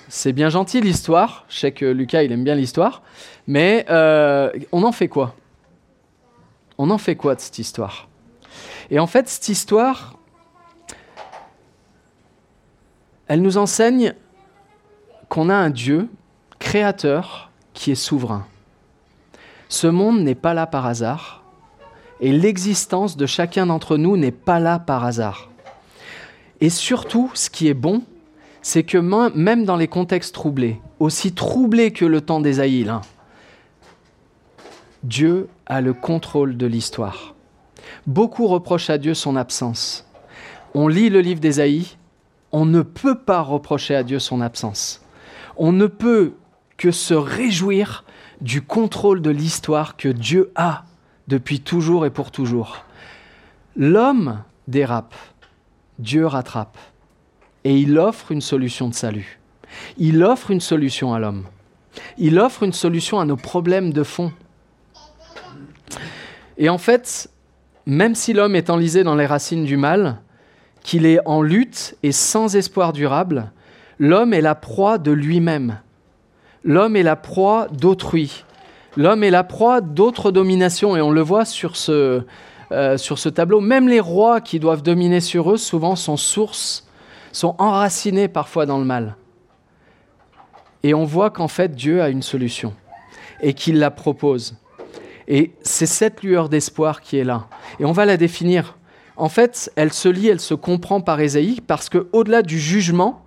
C'est 0.09 0.33
bien 0.33 0.49
gentil 0.49 0.81
l'histoire. 0.81 1.45
Je 1.49 1.59
sais 1.59 1.73
que 1.73 1.85
Lucas, 1.85 2.23
il 2.23 2.33
aime 2.33 2.45
bien 2.45 2.55
l'histoire. 2.55 3.03
Mais 3.47 3.85
euh, 3.91 4.51
on 4.73 4.83
en 4.83 4.93
fait 4.93 5.09
quoi? 5.09 5.35
On 6.79 6.91
en 6.91 6.99
fait 6.99 7.17
quoi 7.17 7.35
de 7.35 7.41
cette 7.41 7.59
histoire? 7.59 8.09
Et 8.91 8.99
en 8.99 9.07
fait, 9.07 9.29
cette 9.29 9.49
histoire, 9.49 10.15
elle 13.29 13.43
nous 13.43 13.59
enseigne 13.59 14.15
qu'on 15.29 15.49
a 15.49 15.55
un 15.55 15.71
Dieu 15.71 16.09
créateur 16.59 17.51
qui 17.75 17.91
est 17.91 17.97
souverain. 17.97 18.47
Ce 19.69 19.87
monde 19.87 20.21
n'est 20.21 20.35
pas 20.35 20.55
là 20.55 20.67
par 20.67 20.87
hasard. 20.87 21.43
Et 22.21 22.33
l'existence 22.33 23.17
de 23.17 23.27
chacun 23.27 23.67
d'entre 23.67 23.97
nous 23.97 24.17
n'est 24.17 24.31
pas 24.31 24.61
là 24.61 24.79
par 24.79 25.05
hasard. 25.05 25.51
Et 26.61 26.71
surtout, 26.71 27.31
ce 27.35 27.51
qui 27.51 27.69
est 27.69 27.75
bon, 27.75 28.03
c'est 28.63 28.85
que 28.85 28.99
même 28.99 29.65
dans 29.65 29.77
les 29.77 29.89
contextes 29.89 30.35
troublés, 30.35 30.81
aussi 30.99 31.33
troublés 31.33 31.93
que 31.93 32.05
le 32.05 32.21
temps 32.21 32.41
d'Ésaïe, 32.41 32.89
hein, 32.89 33.03
Dieu 35.03 35.49
a 35.67 35.81
le 35.81 35.93
contrôle 35.93 36.57
de 36.57 36.67
l'histoire. 36.67 37.35
Beaucoup 38.07 38.47
reprochent 38.47 38.91
à 38.91 38.99
Dieu 38.99 39.15
son 39.15 39.37
absence. 39.37 40.09
On 40.75 40.89
lit 40.89 41.11
le 41.11 41.21
livre 41.21 41.41
d'Ésaïe, 41.41 41.97
on 42.51 42.65
ne 42.65 42.83
peut 42.83 43.19
pas 43.19 43.43
reprocher 43.43 43.95
à 43.95 44.03
Dieu 44.03 44.19
son 44.19 44.41
absence. 44.41 45.03
On 45.57 45.73
ne 45.73 45.87
peut 45.87 46.35
que 46.77 46.91
se 46.91 47.15
réjouir 47.15 48.05
du 48.41 48.63
contrôle 48.63 49.23
de 49.23 49.31
l'histoire 49.31 49.97
que 49.97 50.09
Dieu 50.09 50.53
a 50.55 50.85
depuis 51.29 51.61
toujours 51.61 52.07
et 52.07 52.11
pour 52.11 52.31
toujours. 52.31 52.85
L'homme 53.77 54.43
dérape, 54.69 55.15
Dieu 55.99 56.27
rattrape 56.27 56.79
et 57.65 57.77
il 57.77 57.99
offre 57.99 58.33
une 58.33 58.41
solution 58.41 58.89
de 58.89 58.95
salut. 58.95 59.39
Il 59.99 60.23
offre 60.23 60.51
une 60.51 60.61
solution 60.61 61.15
à 61.15 61.19
l'homme. 61.19 61.45
Il 62.19 62.39
offre 62.39 62.63
une 62.63 62.73
solution 62.73 63.19
à 63.21 63.25
nos 63.25 63.37
problèmes 63.37 63.93
de 63.93 64.03
fond. 64.03 64.33
Et 66.59 66.69
en 66.69 66.79
fait, 66.79 67.29
même 67.87 68.15
si 68.15 68.33
l'homme 68.33 68.55
est 68.55 68.71
enlisé 68.71 69.05
dans 69.05 69.15
les 69.15 69.27
racines 69.27 69.65
du 69.65 69.77
mal, 69.77 70.21
qu'il 70.83 71.07
est 71.07 71.19
en 71.27 71.43
lutte 71.43 71.97
et 72.03 72.13
sans 72.13 72.55
espoir 72.55 72.93
durable, 72.93 73.51
l'homme 73.99 74.33
est 74.33 74.41
la 74.41 74.55
proie 74.55 74.99
de 74.99 75.11
lui-même. 75.11 75.81
L'homme 76.67 76.97
est 76.97 77.03
la 77.03 77.17
proie 77.17 77.69
d'autrui. 77.71 78.45
L'homme 78.97 79.25
est 79.25 79.31
la 79.31 79.45
proie 79.45 79.81
d'autres 79.81 80.31
dominations. 80.31 80.97
Et 80.97 81.01
on 81.01 81.11
le 81.11 81.23
voit 81.23 81.47
sur 81.47 81.77
ce, 81.77 82.23
euh, 82.73 82.99
sur 82.99 83.19
ce 83.19 83.31
tableau. 83.31 83.61
Même 83.61 83.89
les 83.89 84.01
rois 84.01 84.43
qui 84.43 84.61
doivent 84.61 84.83
dominer 84.83 85.21
sur 85.21 85.53
eux, 85.53 85.57
souvent, 85.57 85.97
sont 85.97 86.19
sources, 86.19 86.87
sont 87.33 87.55
enracinés 87.59 88.29
parfois 88.29 88.67
dans 88.67 88.79
le 88.79 88.85
mal. 88.85 89.17
Et 90.83 90.93
on 90.93 91.05
voit 91.05 91.31
qu'en 91.31 91.49
fait, 91.49 91.75
Dieu 91.75 92.03
a 92.03 92.11
une 92.11 92.23
solution 92.23 92.75
et 93.41 93.55
qu'il 93.55 93.79
la 93.79 93.91
propose. 93.91 94.57
Et 95.29 95.53
c'est 95.63 95.87
cette 95.87 96.23
lueur 96.23 96.49
d'espoir 96.49 97.01
qui 97.01 97.17
est 97.17 97.25
là. 97.25 97.47
Et 97.81 97.85
on 97.85 97.93
va 97.93 98.05
la 98.05 98.17
définir 98.17 98.77
en 99.17 99.31
fait, 99.31 99.73
elle 99.77 99.93
se 99.93 100.09
lit, 100.09 100.29
elle 100.29 100.41
se 100.41 100.55
comprend 100.55 101.01
par 101.01 101.21
Ésaïe, 101.21 101.61
parce 101.67 101.89
qu'au-delà 101.89 102.43
du 102.43 102.59
jugement, 102.59 103.23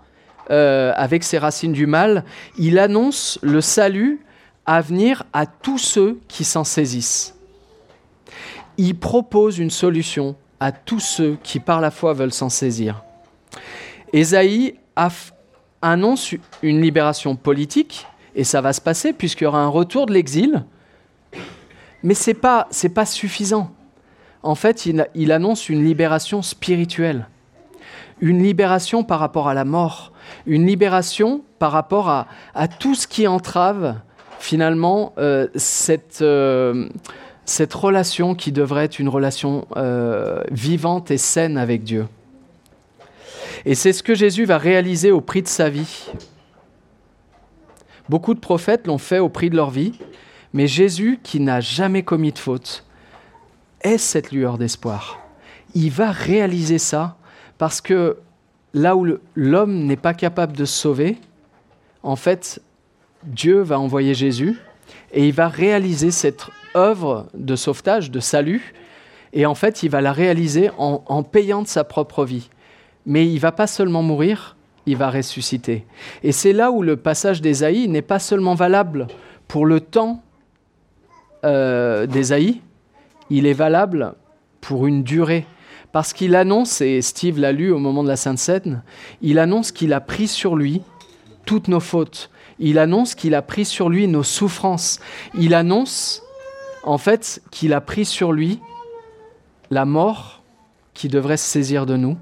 euh, 0.49 0.91
avec 0.95 1.23
ses 1.23 1.37
racines 1.37 1.73
du 1.73 1.85
mal, 1.85 2.23
il 2.57 2.79
annonce 2.79 3.39
le 3.41 3.61
salut 3.61 4.19
à 4.65 4.81
venir 4.81 5.23
à 5.33 5.45
tous 5.45 5.77
ceux 5.77 6.19
qui 6.27 6.43
s'en 6.43 6.63
saisissent. 6.63 7.35
Il 8.77 8.97
propose 8.97 9.59
une 9.59 9.69
solution 9.69 10.35
à 10.59 10.71
tous 10.71 10.99
ceux 10.99 11.37
qui 11.43 11.59
par 11.59 11.81
la 11.81 11.91
foi 11.91 12.13
veulent 12.13 12.33
s'en 12.33 12.49
saisir. 12.49 13.03
Ésaïe 14.13 14.75
annonce 15.81 16.35
une 16.61 16.81
libération 16.81 17.35
politique, 17.35 18.05
et 18.35 18.43
ça 18.43 18.61
va 18.61 18.73
se 18.73 18.81
passer 18.81 19.13
puisqu'il 19.13 19.45
y 19.45 19.47
aura 19.47 19.61
un 19.61 19.67
retour 19.67 20.05
de 20.05 20.13
l'exil, 20.13 20.63
mais 22.03 22.13
ce 22.13 22.29
n'est 22.29 22.35
pas, 22.35 22.67
pas 22.93 23.05
suffisant 23.05 23.71
en 24.43 24.55
fait, 24.55 24.85
il, 24.85 25.31
annonce 25.31 25.69
une 25.69 25.83
libération 25.83 26.41
spirituelle, 26.41 27.27
une 28.21 28.43
libération 28.43 29.03
par 29.03 29.19
rapport 29.19 29.47
à 29.47 29.53
la 29.53 29.65
mort, 29.65 30.11
une 30.45 30.65
libération 30.65 31.43
par 31.57 31.71
rapport 31.71 32.09
à, 32.09 32.27
tout 32.79 32.95
ce 32.95 33.07
qui 33.07 33.27
entrave 33.27 33.95
finalement 34.39 35.13
euh, 35.17 35.47
euh, 36.21 36.89
cette, 37.45 37.73
relation 37.73 38.35
qui 38.35 38.51
devrait 38.51 38.85
être 38.85 38.99
une 38.99 39.09
relation 39.09 39.67
euh, 39.75 40.41
vivante 40.51 41.11
et 41.11 41.17
saine 41.17 41.57
avec 41.57 41.83
Dieu. 41.83 42.07
Et 43.65 43.75
c'est 43.75 43.91
ce 43.91 44.03
que 44.03 44.15
Jésus 44.15 44.45
va 44.45 44.57
réaliser 44.57 45.11
au 45.11 45.19
prix 45.19 45.41
de 45.41 45.47
sa 45.47 45.69
vie. 45.69 46.11
Beaucoup 48.07 48.33
de 48.33 48.39
prophètes 48.39 48.87
l'ont 48.87 48.97
fait 48.97 49.19
au 49.19 49.29
prix 49.29 49.49
de 49.49 49.55
leur 49.55 49.69
vie, 49.69 49.99
mais 50.53 50.65
Jésus, 50.65 51.19
qui 51.21 51.39
n'a 51.39 51.59
jamais 51.59 52.03
commis 52.03 52.31
de 52.31 52.39
faute, 52.39 52.85
est 53.81 53.97
cette 53.97 54.31
lueur 54.31 54.57
d'espoir. 54.57 55.19
Il 55.75 55.91
va 55.91 56.11
réaliser 56.11 56.79
ça 56.79 57.18
parce 57.59 57.81
que 57.81 58.17
là 58.73 58.95
où 58.95 59.05
l'homme 59.35 59.85
n'est 59.85 59.97
pas 59.97 60.15
capable 60.15 60.57
de 60.57 60.65
se 60.65 60.73
sauver, 60.73 61.17
en 62.01 62.15
fait, 62.15 62.59
Dieu 63.23 63.59
va 63.61 63.79
envoyer 63.79 64.15
Jésus 64.15 64.57
et 65.11 65.27
il 65.27 65.33
va 65.33 65.49
réaliser 65.49 66.09
cette 66.09 66.47
œuvre 66.75 67.27
de 67.35 67.55
sauvetage, 67.55 68.09
de 68.09 68.19
salut, 68.19 68.73
et 69.33 69.45
en 69.45 69.53
fait, 69.53 69.83
il 69.83 69.89
va 69.89 70.01
la 70.01 70.13
réaliser 70.13 70.71
en, 70.77 71.21
payant 71.21 71.61
de 71.61 71.67
sa 71.67 71.83
propre 71.83 72.25
vie. 72.25 72.49
Mais 73.05 73.27
il 73.27 73.39
va 73.39 73.51
pas 73.51 73.67
seulement 73.67 74.01
mourir, 74.01 74.55
il 74.85 74.97
va 74.97 75.11
ressusciter. 75.11 75.85
Et 76.23 76.31
c'est 76.31 76.53
là 76.53 76.71
où 76.71 76.81
le 76.81 76.95
passage 76.95 77.41
d'Ésaïe 77.41 77.87
n'est 77.87 78.01
pas 78.01 78.19
seulement 78.19 78.55
valable 78.55 79.07
pour 79.47 79.65
le 79.65 79.81
temps 79.81 80.23
euh, 81.43 82.07
d'Ésaïe, 82.07 82.61
il 83.29 83.45
est 83.45 83.53
valable 83.53 84.15
pour 84.61 84.87
une 84.87 85.03
durée. 85.03 85.45
Parce 85.91 86.13
qu'il 86.13 86.35
annonce, 86.35 86.81
et 86.81 87.01
Steve 87.01 87.39
l'a 87.39 87.51
lu 87.51 87.71
au 87.71 87.79
moment 87.79 88.03
de 88.03 88.07
la 88.07 88.15
Sainte 88.15 88.37
Seine, 88.37 88.83
il 89.21 89.39
annonce 89.39 89.71
qu'il 89.71 89.93
a 89.93 90.01
pris 90.01 90.27
sur 90.27 90.55
lui 90.55 90.81
toutes 91.45 91.67
nos 91.67 91.79
fautes. 91.79 92.29
Il 92.59 92.77
annonce 92.77 93.15
qu'il 93.15 93.33
a 93.33 93.41
pris 93.41 93.65
sur 93.65 93.89
lui 93.89 94.07
nos 94.07 94.23
souffrances. 94.23 94.99
Il 95.33 95.53
annonce, 95.53 96.21
en 96.83 96.97
fait, 96.97 97.41
qu'il 97.51 97.73
a 97.73 97.81
pris 97.81 98.05
sur 98.05 98.31
lui 98.31 98.59
la 99.71 99.85
mort 99.85 100.43
qui 100.93 101.07
devrait 101.07 101.37
se 101.37 101.49
saisir 101.49 101.85
de 101.85 101.95
nous. 101.95 102.17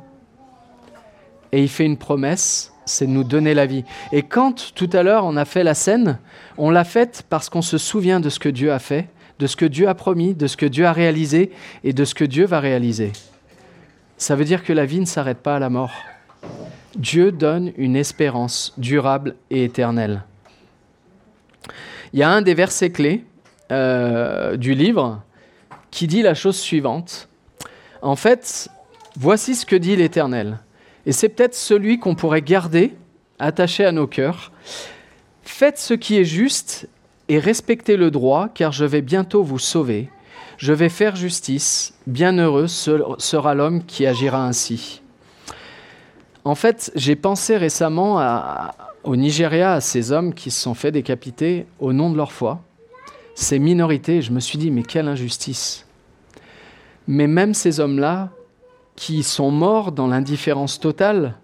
Et 1.52 1.62
il 1.62 1.70
fait 1.70 1.86
une 1.86 1.98
promesse, 1.98 2.74
c'est 2.86 3.08
de 3.08 3.12
nous 3.12 3.24
donner 3.24 3.54
la 3.54 3.66
vie. 3.66 3.84
Et 4.12 4.22
quand 4.22 4.74
tout 4.76 4.90
à 4.94 5.02
l'heure 5.02 5.26
on 5.26 5.36
a 5.38 5.46
fait 5.46 5.64
la 5.64 5.74
scène, 5.74 6.20
on 6.58 6.70
l'a 6.70 6.84
faite 6.84 7.26
parce 7.30 7.50
qu'on 7.50 7.62
se 7.62 7.78
souvient 7.78 8.20
de 8.20 8.30
ce 8.30 8.40
que 8.40 8.50
Dieu 8.50 8.72
a 8.72 8.80
fait 8.80 9.10
de 9.40 9.48
ce 9.48 9.56
que 9.56 9.66
Dieu 9.66 9.88
a 9.88 9.96
promis, 9.96 10.34
de 10.34 10.48
ce 10.48 10.58
que 10.58 10.66
Dieu 10.66 10.86
a 10.86 10.94
réalisé 10.94 11.52
et 11.84 11.94
de 11.94 12.06
ce 12.06 12.16
que 12.16 12.26
Dieu 12.26 12.46
va 12.46 12.60
réaliser. 12.60 13.12
Ça 14.18 14.36
veut 14.36 14.46
dire 14.46 14.64
que 14.64 14.74
la 14.74 14.86
vie 14.86 15.00
ne 15.00 15.06
s'arrête 15.06 15.38
pas 15.38 15.56
à 15.56 15.60
la 15.60 15.70
mort. 15.70 15.94
Dieu 16.96 17.32
donne 17.32 17.72
une 17.78 17.96
espérance 17.96 18.74
durable 18.78 19.36
et 19.52 19.64
éternelle. 19.64 20.24
Il 22.14 22.20
y 22.20 22.24
a 22.24 22.30
un 22.30 22.42
des 22.42 22.56
versets 22.56 22.90
clés 22.90 23.24
euh, 23.72 24.58
du 24.58 24.74
livre 24.74 25.22
qui 25.92 26.08
dit 26.08 26.24
la 26.24 26.34
chose 26.34 26.58
suivante. 26.58 27.30
En 28.02 28.16
fait, 28.16 28.70
voici 29.16 29.54
ce 29.56 29.66
que 29.66 29.76
dit 29.76 29.96
l'Éternel. 29.96 30.58
Et 31.06 31.12
c'est 31.12 31.30
peut-être 31.30 31.56
celui 31.56 32.00
qu'on 32.00 32.16
pourrait 32.16 32.42
garder 32.42 32.96
attaché 33.40 33.86
à 33.86 33.92
nos 33.92 34.08
cœurs. 34.08 34.52
Faites 35.44 35.78
ce 35.78 35.94
qui 35.94 36.18
est 36.18 36.26
juste 36.26 36.90
et 37.30 37.40
respectez 37.40 37.98
le 37.98 38.10
droit, 38.10 38.50
car 38.54 38.72
je 38.72 38.86
vais 38.86 39.02
bientôt 39.02 39.44
vous 39.44 39.60
sauver. 39.60 40.10
Je 40.58 40.74
vais 40.74 40.90
faire 40.90 41.16
justice. 41.16 41.94
Bienheureux 42.08 42.68
sera 42.68 43.54
l'homme 43.54 43.84
qui 43.84 44.08
agira 44.08 44.44
ainsi. 44.46 45.02
En 46.44 46.56
fait, 46.56 46.92
j'ai 46.96 47.16
pensé 47.16 47.58
récemment 47.58 48.20
au 49.04 49.16
Nigeria, 49.16 49.74
à 49.74 49.82
ces 49.82 50.12
hommes 50.12 50.34
qui 50.34 50.50
se 50.50 50.60
sont 50.62 50.74
fait 50.74 50.92
décapiter 50.92 51.68
au 51.80 51.94
nom 51.94 52.10
de 52.10 52.18
leur 52.18 52.32
foi, 52.32 52.62
ces 53.36 53.60
minorités. 53.60 54.22
Je 54.24 54.32
me 54.32 54.40
suis 54.40 54.58
dit, 54.58 54.72
mais 54.72 54.84
quelle 54.84 55.08
injustice. 55.08 55.86
Mais 57.08 57.28
même 57.28 57.54
ces 57.54 57.80
hommes-là, 57.80 58.30
qui 58.96 59.22
sont 59.22 59.52
morts 59.52 59.92
dans 59.92 60.08
l'indifférence 60.08 60.80
totale 60.80 61.36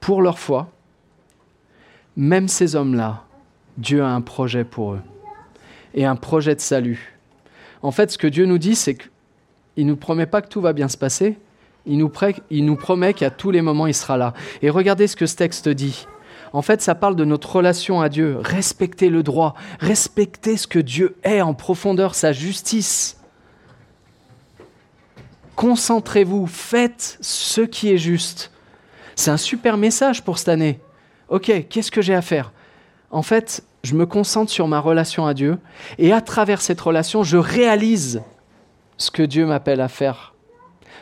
pour 0.00 0.22
leur 0.22 0.38
foi, 0.38 0.68
même 2.16 2.48
ces 2.48 2.76
hommes-là 2.76 3.24
Dieu 3.76 4.02
a 4.02 4.08
un 4.08 4.22
projet 4.22 4.64
pour 4.64 4.94
eux 4.94 5.02
et 5.94 6.06
un 6.06 6.16
projet 6.16 6.54
de 6.54 6.60
salut. 6.60 7.15
En 7.86 7.92
fait, 7.92 8.10
ce 8.10 8.18
que 8.18 8.26
Dieu 8.26 8.46
nous 8.46 8.58
dit, 8.58 8.74
c'est 8.74 8.96
qu'il 8.96 9.86
ne 9.86 9.90
nous 9.90 9.96
promet 9.96 10.26
pas 10.26 10.42
que 10.42 10.48
tout 10.48 10.60
va 10.60 10.72
bien 10.72 10.88
se 10.88 10.96
passer, 10.96 11.38
il 11.86 11.98
nous, 11.98 12.08
promet 12.08 13.14
qu'à 13.14 13.30
tous 13.30 13.52
les 13.52 13.62
moments, 13.62 13.86
il 13.86 13.94
sera 13.94 14.16
là. 14.16 14.34
Et 14.60 14.70
regardez 14.70 15.06
ce 15.06 15.14
que 15.14 15.26
ce 15.26 15.36
texte 15.36 15.68
dit. 15.68 16.08
En 16.52 16.62
fait, 16.62 16.82
ça 16.82 16.96
parle 16.96 17.14
de 17.14 17.24
notre 17.24 17.54
relation 17.54 18.00
à 18.00 18.08
Dieu. 18.08 18.38
Respectez 18.40 19.08
le 19.08 19.22
droit, 19.22 19.54
respectez 19.78 20.56
ce 20.56 20.66
que 20.66 20.80
Dieu 20.80 21.14
est 21.22 21.40
en 21.40 21.54
profondeur, 21.54 22.16
sa 22.16 22.32
justice. 22.32 23.20
Concentrez-vous, 25.54 26.48
faites 26.48 27.18
ce 27.20 27.60
qui 27.60 27.92
est 27.92 27.98
juste. 27.98 28.50
C'est 29.14 29.30
un 29.30 29.36
super 29.36 29.76
message 29.76 30.24
pour 30.24 30.38
cette 30.38 30.48
année. 30.48 30.80
Ok, 31.28 31.52
qu'est-ce 31.70 31.92
que 31.92 32.02
j'ai 32.02 32.16
à 32.16 32.22
faire? 32.22 32.52
En 33.12 33.22
fait, 33.22 33.62
je 33.86 33.94
me 33.94 34.04
concentre 34.04 34.50
sur 34.50 34.66
ma 34.66 34.80
relation 34.80 35.26
à 35.26 35.34
Dieu 35.34 35.58
et 35.98 36.12
à 36.12 36.20
travers 36.20 36.60
cette 36.60 36.80
relation, 36.80 37.22
je 37.22 37.36
réalise 37.36 38.20
ce 38.96 39.12
que 39.12 39.22
Dieu 39.22 39.46
m'appelle 39.46 39.80
à 39.80 39.86
faire. 39.86 40.34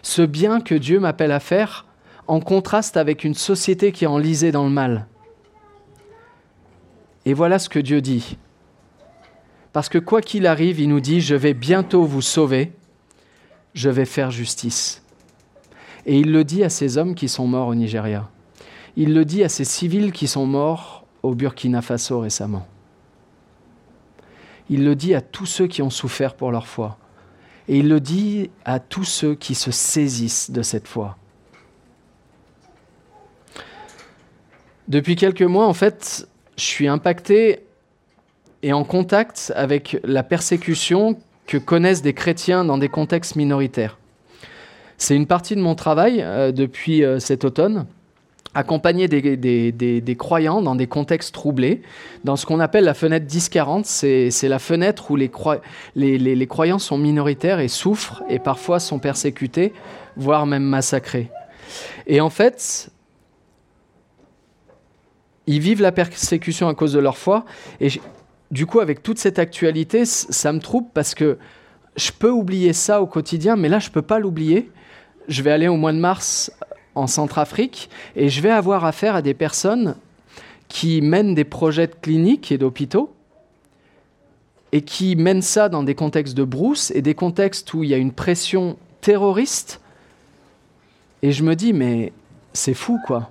Ce 0.03 0.21
bien 0.21 0.61
que 0.61 0.75
Dieu 0.75 1.01
m'appelle 1.01 1.33
à 1.33 1.41
faire 1.41 1.87
en 2.27 2.41
contraste 2.41 2.99
avec 2.99 3.25
une 3.25 3.35
société 3.35 3.91
qui 3.91 4.05
est 4.05 4.09
enlisée 4.09 4.53
dans 4.53 4.65
le 4.65 4.71
mal. 4.71 5.07
Et 7.25 7.33
voilà 7.33 7.59
ce 7.59 7.71
que 7.71 7.79
Dieu 7.79 8.03
dit. 8.03 8.37
Parce 9.73 9.89
que 9.89 9.99
quoi 9.99 10.21
qu'il 10.21 10.47
arrive, 10.47 10.79
il 10.79 10.91
nous 10.91 11.01
dit, 11.01 11.23
je 11.23 11.35
vais 11.35 11.55
bientôt 11.55 12.05
vous 12.05 12.21
sauver, 12.21 12.73
je 13.73 13.89
vais 13.89 14.05
faire 14.05 14.31
justice. 14.31 15.03
Et 16.05 16.19
il 16.19 16.33
le 16.33 16.45
dit 16.45 16.63
à 16.63 16.69
ces 16.69 16.99
hommes 16.99 17.15
qui 17.15 17.31
sont 17.31 17.47
morts 17.47 17.69
au 17.69 17.75
Nigeria. 17.75 18.29
Il 18.99 19.15
le 19.15 19.25
dit 19.25 19.43
à 19.43 19.49
ces 19.49 19.65
civils 19.65 20.13
qui 20.13 20.29
sont 20.29 20.45
morts 20.45 21.07
au 21.23 21.35
Burkina 21.35 21.81
Faso 21.81 22.21
récemment. 22.21 22.67
Il 24.71 24.85
le 24.85 24.95
dit 24.95 25.15
à 25.15 25.21
tous 25.21 25.47
ceux 25.47 25.67
qui 25.67 25.83
ont 25.83 25.91
souffert 25.91 26.35
pour 26.35 26.51
leur 26.51 26.67
foi. 26.67 26.99
Et 27.69 27.79
il 27.79 27.89
le 27.89 28.01
dit 28.01 28.51
à 28.65 28.79
tous 28.79 29.05
ceux 29.05 29.35
qui 29.35 29.55
se 29.55 29.71
saisissent 29.71 30.51
de 30.51 30.63
cette 30.63 30.87
foi. 30.89 31.17
Depuis 34.89 35.17
quelques 35.17 35.43
mois, 35.43 35.67
en 35.67 35.73
fait, 35.73 36.29
je 36.57 36.63
suis 36.63 36.89
impacté 36.89 37.61
et 38.63 38.73
en 38.73 38.85
contact 38.85 39.53
avec 39.57 39.99
la 40.05 40.23
persécution 40.23 41.19
que 41.47 41.57
connaissent 41.57 42.03
des 42.03 42.15
chrétiens 42.15 42.65
dans 42.65 42.79
des 42.79 42.89
contextes 42.89 43.37
minoritaires. 43.37 43.99
C'est 44.97 45.17
une 45.17 45.27
partie 45.27 45.57
de 45.57 45.61
mon 45.61 45.75
travail 45.75 46.23
euh, 46.23 46.53
depuis 46.53 47.05
euh, 47.05 47.19
cet 47.19 47.45
automne 47.45 47.87
accompagner 48.55 49.09
des, 49.09 50.17
croyants 50.17 50.63
dans 50.63 50.75
des 50.75 50.87
contextes 50.87 51.35
troublés, 51.35 51.83
dans 52.23 52.37
ce 52.37 52.47
qu'on 52.47 52.61
appelle 52.61 52.85
la 52.85 52.95
fenêtre 52.95 53.27
10-40. 53.27 53.85
C'est 54.31 54.49
la 54.49 54.59
fenêtre 54.59 55.11
où 55.11 55.17
les, 55.17 55.31
les, 55.97 56.47
croyants 56.47 56.79
sont 56.79 56.99
minoritaires 56.99 57.61
et 57.61 57.69
souffrent 57.69 58.23
et 58.29 58.39
parfois 58.39 58.81
sont 58.81 58.99
persécutés, 58.99 59.73
voire 60.17 60.47
même 60.47 60.63
massacrés. 60.63 61.31
Et 62.07 62.21
en 62.21 62.31
fait, 62.31 62.91
ils 65.47 65.61
vivent 65.61 65.83
la 65.83 65.93
persécution 65.93 66.69
à 66.69 66.75
cause 66.75 66.93
de 66.93 67.01
leur 67.01 67.19
foi. 67.19 67.45
Et 67.81 67.89
du 68.51 68.67
coup, 68.67 68.81
avec 68.81 69.03
toute 69.03 69.19
cette 69.19 69.39
actualité, 69.39 70.05
ça 70.05 70.53
me 70.53 70.61
trouble 70.61 70.89
parce 70.95 71.15
que 71.15 71.39
je 71.97 72.11
peux 72.11 72.31
oublier 72.31 72.73
ça 72.73 73.03
au 73.03 73.07
quotidien, 73.07 73.57
mais 73.57 73.69
là, 73.69 73.79
je 73.79 73.89
ne 73.89 73.93
peux 73.93 74.03
pas 74.03 74.19
l'oublier. 74.19 74.71
Je 75.29 75.43
vais 75.43 75.51
aller 75.51 75.69
au 75.69 75.77
mois 75.77 75.93
de 75.93 75.99
mars 75.99 76.53
en 76.95 77.07
Centrafrique 77.07 77.91
et 78.17 78.29
je 78.29 78.41
vais 78.41 78.51
avoir 78.51 78.85
affaire 78.85 79.17
à 79.17 79.23
des 79.23 79.35
personnes 79.35 79.97
qui 80.69 81.01
mènent 81.01 81.35
des 81.35 81.45
projets 81.45 81.87
de 81.87 81.95
cliniques 81.95 82.51
et 82.53 82.59
d'hôpitaux 82.59 83.15
et 84.73 84.83
qui 84.83 85.15
mènent 85.17 85.43
ça 85.43 85.69
dans 85.69 85.83
des 85.83 85.95
contextes 85.95 86.37
de 86.37 86.45
brousse 86.45 86.91
et 86.93 87.03
des 87.03 87.15
contextes 87.15 87.73
où 87.75 87.85
il 87.85 87.91
y 87.91 87.95
a 87.95 87.99
une 87.99 88.13
pression 88.13 88.77
terroriste. 89.01 89.81
Et 91.23 91.33
je 91.33 91.45
me 91.45 91.55
dis, 91.55 91.73
mais 91.73 92.13
c'est 92.53 92.75
fou 92.75 92.99
quoi. 93.07 93.31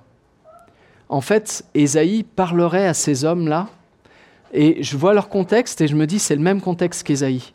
En 1.08 1.20
fait, 1.20 1.64
Ésaïe 1.74 2.22
parlerait 2.22 2.86
à 2.86 2.94
ces 2.94 3.24
hommes-là 3.24 3.68
et 4.52 4.82
je 4.82 4.96
vois 4.96 5.12
leur 5.12 5.28
contexte 5.28 5.80
et 5.80 5.88
je 5.88 5.96
me 5.96 6.06
dis, 6.06 6.18
c'est 6.18 6.36
le 6.36 6.40
même 6.40 6.60
contexte 6.60 7.02
qu'Ésaïe. 7.02 7.52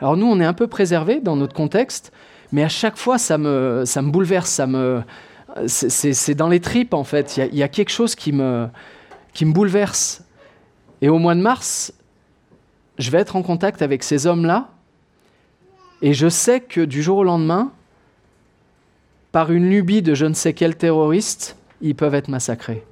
Alors 0.00 0.16
nous, 0.16 0.26
on 0.26 0.40
est 0.40 0.44
un 0.44 0.54
peu 0.54 0.68
préservés 0.68 1.20
dans 1.20 1.36
notre 1.36 1.54
contexte, 1.54 2.12
mais 2.52 2.62
à 2.62 2.68
chaque 2.68 2.96
fois, 2.96 3.18
ça 3.18 3.36
me, 3.36 3.82
ça 3.84 4.00
me 4.00 4.10
bouleverse, 4.10 4.48
ça 4.48 4.66
me, 4.66 5.02
c'est 5.66 6.34
dans 6.34 6.48
les 6.48 6.60
tripes 6.60 6.94
en 6.94 7.04
fait. 7.04 7.36
Il 7.36 7.54
y, 7.54 7.62
a 7.62 7.68
quelque 7.68 7.90
chose 7.90 8.14
qui 8.14 8.32
me, 8.32 8.68
qui 9.32 9.44
me 9.44 9.52
bouleverse. 9.52 10.24
Et 11.00 11.08
au 11.08 11.18
mois 11.18 11.34
de 11.34 11.40
mars, 11.40 11.92
je 12.98 13.10
vais 13.10 13.18
être 13.18 13.36
en 13.36 13.42
contact 13.42 13.82
avec 13.82 14.02
ces 14.02 14.26
hommes-là, 14.26 14.68
et 16.02 16.12
je 16.12 16.28
sais 16.28 16.60
que 16.60 16.80
du 16.80 17.02
jour 17.02 17.18
au 17.18 17.24
lendemain, 17.24 17.72
par 19.32 19.52
une 19.52 19.68
lubie 19.68 20.02
de 20.02 20.14
je 20.14 20.26
ne 20.26 20.34
sais 20.34 20.52
quel 20.52 20.76
terroriste, 20.76 21.56
ils 21.80 21.94
peuvent 21.94 22.14
être 22.14 22.28
massacrés. 22.28 22.84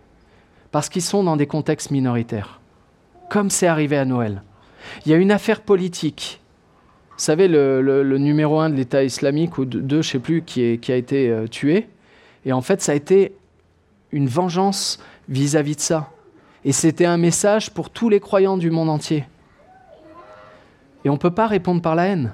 Parce 0.71 0.89
qu'ils 0.89 1.03
sont 1.03 1.23
dans 1.23 1.37
des 1.37 1.47
contextes 1.47 1.91
minoritaires. 1.91 2.61
Comme 3.31 3.51
c'est 3.51 3.67
arrivé 3.67 3.97
à 3.97 4.05
Noël. 4.05 4.43
Il 5.05 5.11
y 5.11 5.15
a 5.15 5.19
une 5.19 5.33
affaire 5.33 5.63
politique. 5.63 6.41
Vous 7.11 7.25
savez, 7.25 7.49
le, 7.49 8.19
numéro 8.19 8.61
un 8.61 8.71
de 8.71 8.75
l'État 8.75 9.03
islamique, 9.03 9.59
ou 9.59 9.65
deux, 9.65 10.03
je 10.03 10.09
ne 10.09 10.13
sais 10.13 10.19
plus, 10.19 10.43
qui, 10.43 10.63
a 10.63 10.97
été 10.97 11.31
euh, 11.31 11.47
tué. 11.47 11.89
Et 12.47 12.53
en 12.53 12.63
fait, 12.63 12.81
ça 12.81 12.93
a 12.93 12.95
été 12.95 13.37
une 14.13 14.29
vengeance 14.29 14.99
vis-à-vis 15.29 15.77
de 15.77 15.81
ça. 15.81 16.11
Et 16.65 16.73
c'était 16.73 17.05
un 17.05 17.19
message 17.19 17.73
pour 17.73 17.91
tous 17.91 18.09
les 18.09 18.21
croyants 18.21 18.57
du 18.57 18.71
monde 18.71 18.89
entier. 18.89 19.27
Et 21.05 21.11
on 21.11 21.15
ne 21.15 21.19
peut 21.19 21.33
pas 21.33 21.49
répondre 21.49 21.83
par 21.83 21.97
la 21.97 22.07
haine. 22.07 22.33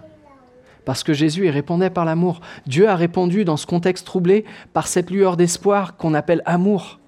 Parce 0.85 1.03
que 1.03 1.12
Jésus, 1.12 1.46
il 1.46 1.51
répondait 1.51 1.90
par 1.90 2.05
l'amour. 2.05 2.40
Dieu 2.66 2.88
a 2.88 2.96
répondu 2.96 3.44
dans 3.44 3.57
ce 3.57 3.66
contexte 3.66 4.07
troublé 4.07 4.44
par 4.72 4.87
cette 4.87 5.11
lueur 5.11 5.37
d'espoir 5.37 5.96
qu'on 5.96 6.14
appelle 6.14 6.42
amour. 6.44 6.98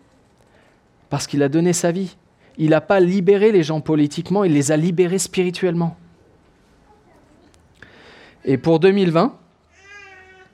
Parce 1.10 1.26
qu'il 1.26 1.42
a 1.42 1.48
donné 1.48 1.72
sa 1.72 1.92
vie. 1.92 2.16
Il 2.56 2.70
n'a 2.70 2.80
pas 2.80 3.00
libéré 3.00 3.52
les 3.52 3.62
gens 3.62 3.80
politiquement, 3.80 4.44
il 4.44 4.52
les 4.52 4.72
a 4.72 4.76
libérés 4.76 5.18
spirituellement. 5.18 5.96
Et 8.44 8.58
pour 8.58 8.78
2020, 8.78 9.36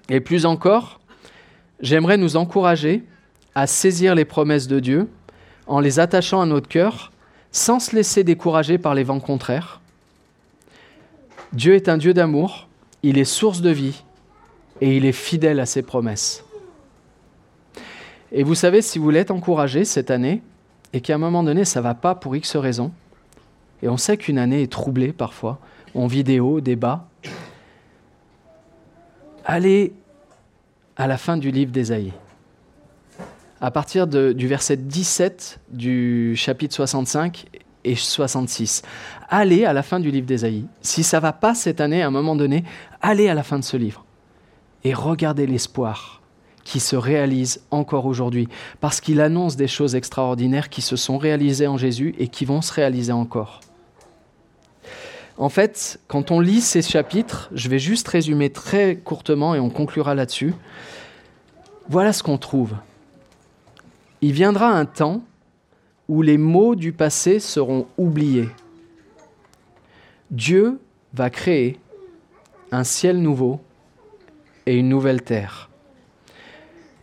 et 0.08 0.20
plus 0.20 0.46
encore, 0.46 0.99
j'aimerais 1.80 2.16
nous 2.16 2.36
encourager 2.36 3.04
à 3.54 3.66
saisir 3.66 4.14
les 4.14 4.24
promesses 4.24 4.68
de 4.68 4.80
Dieu 4.80 5.08
en 5.66 5.80
les 5.80 5.98
attachant 6.00 6.40
à 6.40 6.46
notre 6.46 6.68
cœur 6.68 7.12
sans 7.52 7.80
se 7.80 7.96
laisser 7.96 8.24
décourager 8.24 8.78
par 8.78 8.94
les 8.94 9.02
vents 9.02 9.20
contraires. 9.20 9.80
Dieu 11.52 11.74
est 11.74 11.88
un 11.88 11.98
Dieu 11.98 12.14
d'amour, 12.14 12.68
il 13.02 13.18
est 13.18 13.24
source 13.24 13.60
de 13.60 13.70
vie 13.70 14.04
et 14.80 14.96
il 14.96 15.04
est 15.04 15.12
fidèle 15.12 15.58
à 15.58 15.66
ses 15.66 15.82
promesses. 15.82 16.44
Et 18.32 18.44
vous 18.44 18.54
savez, 18.54 18.82
si 18.82 18.98
vous 18.98 19.10
être 19.10 19.32
encouragé 19.32 19.84
cette 19.84 20.10
année 20.10 20.42
et 20.92 21.00
qu'à 21.00 21.16
un 21.16 21.18
moment 21.18 21.42
donné 21.42 21.64
ça 21.64 21.80
ne 21.80 21.84
va 21.84 21.94
pas 21.94 22.14
pour 22.14 22.36
X 22.36 22.56
raisons, 22.56 22.92
et 23.82 23.88
on 23.88 23.96
sait 23.96 24.16
qu'une 24.16 24.38
année 24.38 24.62
est 24.62 24.70
troublée 24.70 25.12
parfois, 25.12 25.58
on 25.94 26.06
vit 26.06 26.22
des 26.22 26.38
hauts, 26.38 26.60
des 26.60 26.76
bas, 26.76 27.08
allez 29.44 29.92
à 31.00 31.06
la 31.06 31.16
fin 31.16 31.38
du 31.38 31.50
livre 31.50 31.72
d'Ésaïe. 31.72 32.12
À 33.62 33.70
partir 33.70 34.06
du 34.06 34.46
verset 34.46 34.76
17 34.76 35.58
du 35.70 36.34
chapitre 36.36 36.74
65 36.74 37.46
et 37.84 37.94
66. 37.94 38.82
Allez 39.30 39.64
à 39.64 39.72
la 39.72 39.82
fin 39.82 39.98
du 39.98 40.10
livre 40.10 40.26
d'Ésaïe. 40.26 40.66
Si 40.82 41.02
ça 41.02 41.18
va 41.18 41.32
pas 41.32 41.54
cette 41.54 41.80
année, 41.80 42.02
à 42.02 42.06
un 42.06 42.10
moment 42.10 42.36
donné, 42.36 42.64
allez 43.00 43.30
à 43.30 43.34
la 43.34 43.42
fin 43.42 43.58
de 43.58 43.64
ce 43.64 43.78
livre 43.78 44.04
et 44.84 44.92
regardez 44.92 45.46
l'espoir 45.46 46.20
qui 46.64 46.80
se 46.80 46.96
réalise 46.96 47.62
encore 47.70 48.04
aujourd'hui, 48.04 48.48
parce 48.80 49.00
qu'il 49.00 49.22
annonce 49.22 49.56
des 49.56 49.68
choses 49.68 49.94
extraordinaires 49.94 50.68
qui 50.68 50.82
se 50.82 50.96
sont 50.96 51.16
réalisées 51.16 51.66
en 51.66 51.78
Jésus 51.78 52.14
et 52.18 52.28
qui 52.28 52.44
vont 52.44 52.60
se 52.60 52.74
réaliser 52.74 53.12
encore. 53.12 53.60
En 55.40 55.48
fait, 55.48 55.98
quand 56.07 56.31
on 56.31 56.38
lit 56.38 56.61
ces 56.61 56.83
chapitres, 56.83 57.48
je 57.55 57.70
vais 57.70 57.79
juste 57.79 58.07
résumer 58.09 58.50
très 58.50 58.96
courtement 58.96 59.55
et 59.55 59.59
on 59.59 59.70
conclura 59.70 60.14
là-dessus. 60.14 60.53
Voilà 61.88 62.12
ce 62.12 62.22
qu'on 62.22 62.37
trouve. 62.37 62.74
Il 64.20 64.33
viendra 64.33 64.68
un 64.68 64.85
temps 64.85 65.22
où 66.09 66.20
les 66.20 66.37
mots 66.37 66.74
du 66.76 66.92
passé 66.92 67.40
seront 67.40 67.87
oubliés. 67.96 68.50
Dieu 70.31 70.79
va 71.14 71.31
créer 71.31 71.81
un 72.70 72.85
ciel 72.85 73.22
nouveau 73.22 73.62
et 74.66 74.76
une 74.76 74.90
nouvelle 74.90 75.22
terre. 75.22 75.70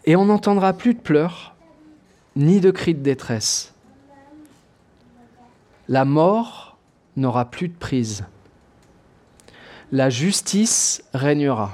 Et 0.06 0.15
on 0.15 0.26
n'entendra 0.26 0.73
plus 0.73 0.93
de 0.93 1.00
pleurs, 1.00 1.56
ni 2.36 2.60
de 2.60 2.69
cris 2.69 2.93
de 2.93 3.02
détresse. 3.02 3.73
La 5.88 6.06
mort 6.06 6.66
n'aura 7.17 7.45
plus 7.45 7.67
de 7.67 7.75
prise. 7.75 8.23
La 9.91 10.10
justice 10.10 11.03
régnera. 11.13 11.73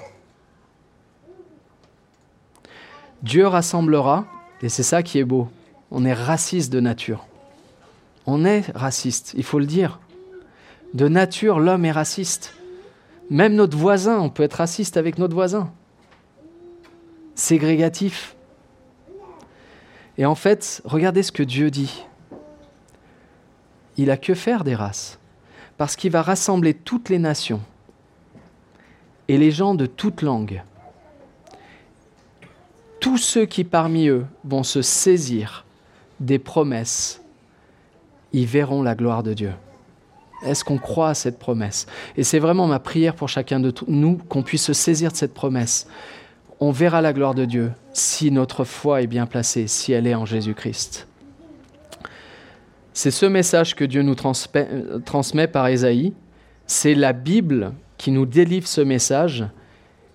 Dieu 3.22 3.46
rassemblera, 3.48 4.26
et 4.62 4.70
c'est 4.70 4.84
ça 4.84 5.04
qui 5.04 5.20
est 5.20 5.24
beau, 5.24 5.50
on 5.92 6.06
est 6.06 6.14
raciste 6.14 6.72
de 6.72 6.80
nature. 6.80 7.28
On 8.26 8.46
est 8.46 8.72
raciste, 8.74 9.34
il 9.38 9.44
faut 9.44 9.60
le 9.60 9.66
dire. 9.66 10.00
De 10.94 11.08
nature, 11.08 11.60
l'homme 11.60 11.86
est 11.86 11.92
raciste. 11.92 12.56
Même 13.30 13.56
notre 13.56 13.78
voisin, 13.78 14.20
on 14.20 14.30
peut 14.30 14.44
être 14.44 14.54
raciste 14.54 14.98
avec 14.98 15.18
notre 15.18 15.34
voisin. 15.34 15.72
Ségrégatif. 17.36 18.36
Et 20.18 20.26
en 20.26 20.36
fait, 20.36 20.82
regardez 20.86 21.24
ce 21.24 21.32
que 21.32 21.44
Dieu 21.44 21.72
dit. 21.72 22.06
Il 23.98 24.12
a 24.12 24.18
que 24.18 24.34
faire 24.34 24.64
des 24.64 24.76
races 24.76 25.20
parce 25.78 25.96
qu'il 25.96 26.12
va 26.12 26.22
rassembler 26.22 26.74
toutes 26.74 27.10
les 27.10 27.20
nations 27.20 27.62
et 29.28 29.38
les 29.38 29.52
gens 29.52 29.76
de 29.76 29.86
toutes 29.86 30.22
langues. 30.22 30.62
Tous 33.00 33.18
ceux 33.18 33.46
qui 33.46 33.64
parmi 33.64 34.08
eux 34.08 34.26
vont 34.44 34.64
se 34.64 34.82
saisir 34.82 35.66
des 36.20 36.40
promesses, 36.40 37.22
ils 38.32 38.46
verront 38.46 38.82
la 38.82 38.96
gloire 38.96 39.24
de 39.24 39.34
Dieu. 39.34 39.54
Est-ce 40.46 40.64
qu'on 40.64 40.78
croit 40.78 41.10
à 41.10 41.14
cette 41.14 41.40
promesse? 41.40 41.86
Et 42.18 42.24
c'est 42.24 42.40
vraiment 42.40 42.68
ma 42.68 42.80
prière 42.80 43.16
pour 43.16 43.30
chacun 43.30 43.60
de 43.60 43.74
nous 43.88 44.18
qu'on 44.30 44.44
puisse 44.44 44.64
se 44.64 44.74
saisir 44.74 45.12
de 45.12 45.18
cette 45.18 45.34
promesse. 45.34 45.88
On 46.60 46.72
verra 46.72 47.02
la 47.02 47.14
gloire 47.14 47.34
de 47.34 47.46
Dieu 47.46 47.72
si 47.94 48.32
notre 48.32 48.64
foi 48.64 49.02
est 49.02 49.08
bien 49.08 49.26
placée, 49.26 49.68
si 49.68 49.92
elle 49.92 50.08
est 50.08 50.16
en 50.16 50.26
Jésus-Christ. 50.26 51.08
C'est 52.94 53.12
ce 53.12 53.26
message 53.26 53.76
que 53.76 53.84
Dieu 53.84 54.04
nous 54.04 54.16
transmet 54.16 55.48
par 55.48 55.68
Ésaïe. 55.68 56.14
C'est 56.68 56.94
la 56.94 57.12
Bible 57.12 57.74
qui 57.98 58.12
nous 58.12 58.28
délivre 58.28 58.68
ce 58.68 58.82
message. 58.82 59.46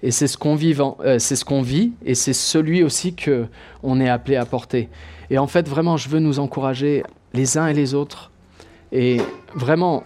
Et 0.02 0.12
c'est 0.12 0.28
ce 0.28 0.38
qu'on 0.38 0.56
euh, 0.56 1.18
c'est 1.18 1.34
ce 1.34 1.44
qu'on 1.44 1.60
vit, 1.60 1.90
et 2.04 2.14
c'est 2.14 2.32
celui 2.32 2.84
aussi 2.84 3.14
que 3.14 3.46
on 3.82 4.00
est 4.00 4.08
appelé 4.08 4.36
à 4.36 4.44
porter. 4.44 4.88
Et 5.28 5.38
en 5.38 5.48
fait, 5.48 5.68
vraiment, 5.68 5.96
je 5.96 6.08
veux 6.08 6.20
nous 6.20 6.38
encourager 6.38 7.02
les 7.34 7.58
uns 7.58 7.66
et 7.66 7.74
les 7.74 7.94
autres. 7.94 8.30
Et 8.92 9.20
vraiment, 9.56 10.04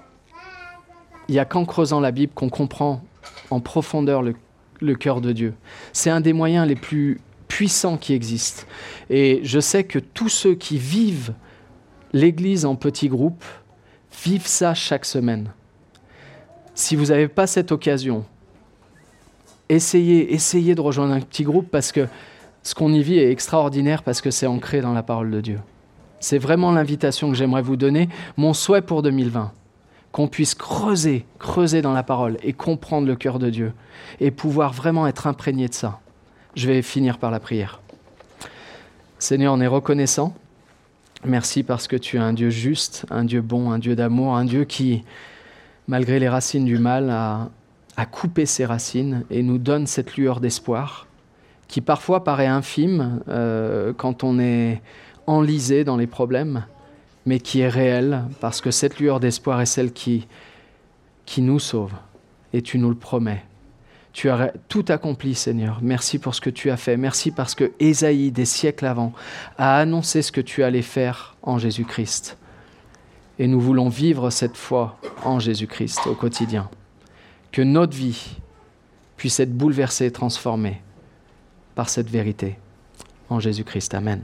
il 1.28 1.32
n'y 1.32 1.38
a 1.38 1.44
qu'en 1.44 1.66
creusant 1.66 2.00
la 2.00 2.10
Bible 2.10 2.32
qu'on 2.34 2.48
comprend 2.48 3.02
en 3.50 3.60
profondeur 3.60 4.22
le, 4.22 4.34
le 4.80 4.94
cœur 4.94 5.20
de 5.20 5.32
Dieu. 5.32 5.52
C'est 5.92 6.08
un 6.08 6.22
des 6.22 6.32
moyens 6.32 6.66
les 6.66 6.74
plus 6.74 7.20
puissants 7.48 7.98
qui 7.98 8.14
existent. 8.14 8.62
Et 9.10 9.40
je 9.44 9.60
sais 9.60 9.84
que 9.84 9.98
tous 9.98 10.30
ceux 10.30 10.54
qui 10.54 10.78
vivent 10.78 11.34
l'Église 12.12 12.64
en 12.64 12.76
petits 12.76 13.08
groupes, 13.08 13.44
vive 14.24 14.46
ça 14.46 14.74
chaque 14.74 15.04
semaine. 15.04 15.50
Si 16.74 16.96
vous 16.96 17.06
n'avez 17.06 17.28
pas 17.28 17.46
cette 17.46 17.72
occasion, 17.72 18.24
essayez, 19.68 20.34
essayez 20.34 20.74
de 20.74 20.80
rejoindre 20.80 21.14
un 21.14 21.20
petit 21.20 21.44
groupe 21.44 21.68
parce 21.70 21.92
que 21.92 22.06
ce 22.62 22.74
qu'on 22.74 22.92
y 22.92 23.02
vit 23.02 23.18
est 23.18 23.30
extraordinaire 23.30 24.02
parce 24.02 24.20
que 24.20 24.30
c'est 24.30 24.46
ancré 24.46 24.80
dans 24.80 24.92
la 24.92 25.02
parole 25.02 25.30
de 25.30 25.40
Dieu. 25.40 25.60
C'est 26.20 26.38
vraiment 26.38 26.70
l'invitation 26.70 27.30
que 27.30 27.36
j'aimerais 27.36 27.62
vous 27.62 27.76
donner, 27.76 28.08
mon 28.36 28.54
souhait 28.54 28.82
pour 28.82 29.02
2020, 29.02 29.50
qu'on 30.12 30.28
puisse 30.28 30.54
creuser, 30.54 31.26
creuser 31.38 31.82
dans 31.82 31.92
la 31.92 32.04
parole 32.04 32.36
et 32.42 32.52
comprendre 32.52 33.08
le 33.08 33.16
cœur 33.16 33.38
de 33.38 33.50
Dieu 33.50 33.72
et 34.20 34.30
pouvoir 34.30 34.72
vraiment 34.72 35.06
être 35.06 35.26
imprégné 35.26 35.68
de 35.68 35.74
ça. 35.74 35.98
Je 36.54 36.68
vais 36.68 36.82
finir 36.82 37.18
par 37.18 37.30
la 37.30 37.40
prière. 37.40 37.80
Seigneur, 39.18 39.54
on 39.54 39.60
est 39.60 39.66
reconnaissant. 39.66 40.34
Merci 41.24 41.62
parce 41.62 41.86
que 41.86 41.94
tu 41.94 42.16
es 42.16 42.20
un 42.20 42.32
Dieu 42.32 42.50
juste, 42.50 43.06
un 43.10 43.24
Dieu 43.24 43.42
bon, 43.42 43.70
un 43.70 43.78
Dieu 43.78 43.94
d'amour, 43.94 44.34
un 44.34 44.44
Dieu 44.44 44.64
qui, 44.64 45.04
malgré 45.86 46.18
les 46.18 46.28
racines 46.28 46.64
du 46.64 46.78
mal, 46.78 47.10
a, 47.10 47.50
coupé 48.10 48.46
ses 48.46 48.64
racines 48.64 49.24
et 49.30 49.44
nous 49.44 49.58
donne 49.58 49.86
cette 49.86 50.16
lueur 50.16 50.40
d'espoir 50.40 51.06
qui 51.68 51.80
parfois 51.80 52.24
paraît 52.24 52.48
infime 52.48 53.20
euh, 53.28 53.92
quand 53.96 54.24
on 54.24 54.40
est 54.40 54.82
enlisé 55.28 55.84
dans 55.84 55.96
les 55.96 56.08
problèmes, 56.08 56.66
mais 57.24 57.38
qui 57.38 57.60
est 57.60 57.68
réelle 57.68 58.24
parce 58.40 58.60
que 58.60 58.72
cette 58.72 58.98
lueur 58.98 59.20
d'espoir 59.20 59.60
est 59.60 59.66
celle 59.66 59.92
qui, 59.92 60.26
qui 61.24 61.40
nous 61.40 61.60
sauve 61.60 61.92
et 62.52 62.60
tu 62.60 62.78
nous 62.78 62.90
le 62.90 62.96
promets. 62.96 63.44
Tu 64.12 64.28
as 64.28 64.52
tout 64.68 64.84
accompli, 64.88 65.34
Seigneur. 65.34 65.78
Merci 65.80 66.18
pour 66.18 66.34
ce 66.34 66.40
que 66.40 66.50
tu 66.50 66.70
as 66.70 66.76
fait. 66.76 66.96
Merci 66.96 67.30
parce 67.30 67.54
que 67.54 67.72
Ésaïe, 67.80 68.30
des 68.30 68.44
siècles 68.44 68.86
avant, 68.86 69.12
a 69.56 69.78
annoncé 69.78 70.20
ce 70.20 70.32
que 70.32 70.42
tu 70.42 70.62
allais 70.62 70.82
faire 70.82 71.36
en 71.42 71.58
Jésus-Christ. 71.58 72.36
Et 73.38 73.46
nous 73.46 73.60
voulons 73.60 73.88
vivre 73.88 74.28
cette 74.30 74.56
foi 74.56 74.98
en 75.24 75.38
Jésus-Christ 75.38 76.06
au 76.06 76.14
quotidien. 76.14 76.68
Que 77.52 77.62
notre 77.62 77.96
vie 77.96 78.36
puisse 79.16 79.40
être 79.40 79.56
bouleversée 79.56 80.06
et 80.06 80.12
transformée 80.12 80.82
par 81.74 81.88
cette 81.88 82.10
vérité. 82.10 82.58
En 83.30 83.40
Jésus-Christ. 83.40 83.94
Amen. 83.94 84.22